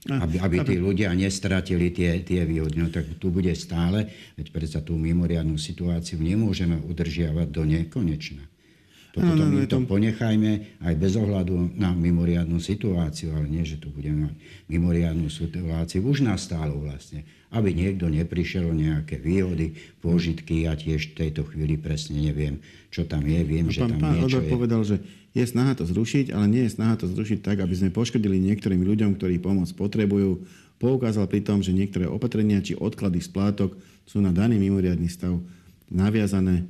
Aby, 0.07 0.39
aby 0.39 0.57
tí 0.63 0.79
ľudia 0.79 1.11
nestratili 1.19 1.91
tie, 1.91 2.23
tie 2.23 2.47
výhody. 2.47 2.79
No 2.79 2.95
tak 2.95 3.19
tu 3.19 3.35
bude 3.35 3.51
stále, 3.59 4.07
veď 4.39 4.55
predsa 4.55 4.79
tú 4.79 4.95
mimoriadnú 4.95 5.59
situáciu 5.59 6.23
nemôžeme 6.23 6.79
udržiavať 6.79 7.49
do 7.51 7.67
nekonečna. 7.67 8.47
To 9.17 9.25
no, 9.25 9.33
no, 9.33 9.49
no, 9.49 9.65
to 9.65 9.81
tom... 9.81 9.89
ponechajme 9.89 10.77
aj 10.85 10.95
bez 11.01 11.17
ohľadu 11.17 11.73
na 11.73 11.97
mimoriadnú 11.97 12.61
situáciu, 12.61 13.33
ale 13.33 13.49
nie, 13.49 13.65
že 13.65 13.81
tu 13.81 13.89
budeme 13.89 14.29
mať 14.29 14.37
mimoriadnú 14.69 15.33
situáciu. 15.33 16.05
Už 16.05 16.21
nastalo 16.21 16.77
vlastne, 16.85 17.25
aby 17.49 17.73
niekto 17.73 18.13
neprišiel 18.13 18.69
o 18.69 18.77
nejaké 18.77 19.17
výhody, 19.17 19.73
pôžitky. 20.05 20.69
Ja 20.69 20.77
tiež 20.77 21.17
v 21.17 21.25
tejto 21.25 21.49
chvíli 21.49 21.81
presne 21.81 22.21
neviem, 22.21 22.61
čo 22.93 23.09
tam 23.09 23.25
je. 23.25 23.41
Viem, 23.41 23.67
no, 23.69 23.73
že 23.73 23.89
pán, 23.89 23.97
tam 23.97 24.01
pán 24.05 24.21
niečo 24.21 24.45
je. 24.45 24.53
povedal, 24.53 24.85
že 24.85 25.01
je 25.33 25.45
snaha 25.49 25.73
to 25.73 25.89
zrušiť, 25.89 26.37
ale 26.37 26.47
nie 26.53 26.63
je 26.69 26.77
snaha 26.77 27.01
to 27.01 27.09
zrušiť 27.09 27.41
tak, 27.41 27.65
aby 27.65 27.73
sme 27.73 27.89
poškodili 27.97 28.37
niektorým 28.37 28.85
ľuďom, 28.85 29.17
ktorí 29.17 29.41
pomoc 29.41 29.73
potrebujú. 29.73 30.45
Poukázal 30.77 31.25
pri 31.25 31.41
tom, 31.41 31.65
že 31.65 31.73
niektoré 31.73 32.05
opatrenia 32.05 32.61
či 32.61 32.77
odklady 32.77 33.25
splátok 33.25 33.81
sú 34.05 34.21
na 34.21 34.29
daný 34.29 34.61
mimoriadný 34.61 35.09
stav 35.09 35.41
naviazané 35.89 36.69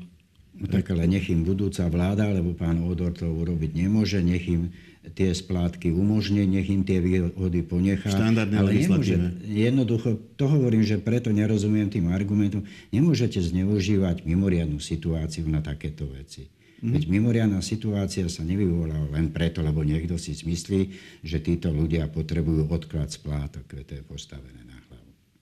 No 0.56 0.66
tak 0.72 0.88
ale 0.88 1.04
nech 1.04 1.28
im 1.28 1.44
budúca 1.44 1.84
vláda, 1.92 2.32
lebo 2.32 2.56
pán 2.56 2.80
Odor 2.80 3.12
to 3.12 3.28
urobiť 3.28 3.76
nemôže, 3.76 4.24
nech 4.24 4.48
im 4.48 4.72
tie 5.14 5.30
splátky 5.30 5.92
umožní, 5.94 6.48
nech 6.48 6.66
im 6.66 6.82
tie 6.82 6.98
výhody 6.98 7.62
ponechá. 7.62 8.10
Štandardné 8.10 8.56
ale 8.58 8.72
nemôže, 8.74 9.14
jednoducho, 9.46 10.18
to 10.34 10.50
hovorím, 10.50 10.82
že 10.82 10.98
preto 10.98 11.30
nerozumiem 11.30 11.86
tým 11.86 12.10
argumentom, 12.10 12.66
nemôžete 12.90 13.38
zneužívať 13.38 14.26
mimoriadnú 14.26 14.82
situáciu 14.82 15.46
na 15.46 15.62
takéto 15.62 16.08
veci. 16.10 16.50
Mm. 16.82 16.92
Veď 16.92 17.02
mimoriadná 17.08 17.60
situácia 17.64 18.28
sa 18.28 18.44
nevyvolala 18.44 19.08
len 19.12 19.32
preto, 19.32 19.64
lebo 19.64 19.80
niekto 19.80 20.20
si 20.20 20.36
zmyslí, 20.36 20.80
že 21.24 21.40
títo 21.40 21.72
ľudia 21.72 22.04
potrebujú 22.12 22.68
odklad 22.68 23.08
splátok, 23.08 23.64
to 23.64 23.92
je 23.96 24.02
postavené 24.04 24.60
na 24.68 24.76
hlavu. 24.88 24.95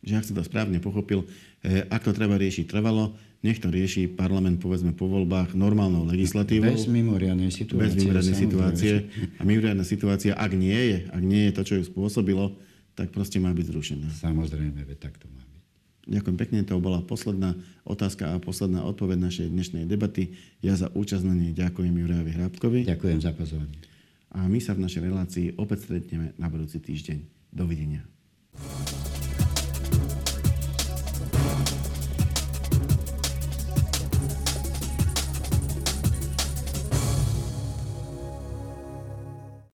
Že 0.05 0.15
ak 0.21 0.25
som 0.29 0.35
to 0.37 0.45
správne 0.45 0.79
pochopil, 0.85 1.25
eh, 1.65 1.89
ak 1.89 2.05
to 2.05 2.13
treba 2.13 2.37
riešiť 2.37 2.69
trvalo, 2.69 3.17
nech 3.45 3.61
to 3.61 3.69
rieši 3.69 4.09
parlament, 4.09 4.57
povedzme, 4.57 4.97
po 4.97 5.05
voľbách 5.05 5.53
normálnou 5.53 6.09
legislatívou. 6.09 6.73
Bez 6.73 6.89
mimoriadnej 6.89 7.53
situácie. 7.53 7.85
Bez 7.85 7.93
mimoriadnej 8.01 8.37
situácie. 8.37 8.93
A 9.37 9.43
mimoriadná 9.45 9.85
situácia, 9.85 10.33
ak 10.33 10.53
nie 10.57 10.73
je, 10.73 10.99
ak 11.13 11.23
nie 11.25 11.49
je 11.49 11.53
to, 11.53 11.63
čo 11.65 11.75
ju 11.77 11.85
spôsobilo, 11.85 12.57
tak 12.97 13.13
proste 13.13 13.37
má 13.37 13.53
byť 13.53 13.67
zrušená. 13.69 14.09
Samozrejme, 14.17 14.81
veď 14.89 14.97
tak 14.97 15.21
to 15.21 15.29
má 15.29 15.45
byť. 15.45 15.63
Ďakujem 16.05 16.37
pekne, 16.41 16.59
to 16.65 16.81
bola 16.81 17.05
posledná 17.05 17.57
otázka 17.85 18.33
a 18.33 18.41
posledná 18.41 18.85
odpoveď 18.85 19.21
našej 19.21 19.47
dnešnej 19.53 19.85
debaty. 19.85 20.37
Ja 20.65 20.77
za 20.77 20.89
účasť 20.93 21.25
na 21.29 21.37
nej 21.37 21.53
ďakujem 21.53 21.93
Jurajovi 21.93 22.33
Hrábkovi. 22.33 22.81
Ďakujem 22.89 23.21
za 23.21 23.33
pozornie. 23.37 23.81
A 24.33 24.49
my 24.49 24.59
sa 24.59 24.73
v 24.73 24.89
našej 24.89 25.03
relácii 25.05 25.47
opäť 25.61 25.89
stretneme 25.89 26.33
na 26.41 26.49
budúci 26.49 26.81
týždeň. 26.81 27.19
Dovidenia. 27.55 28.03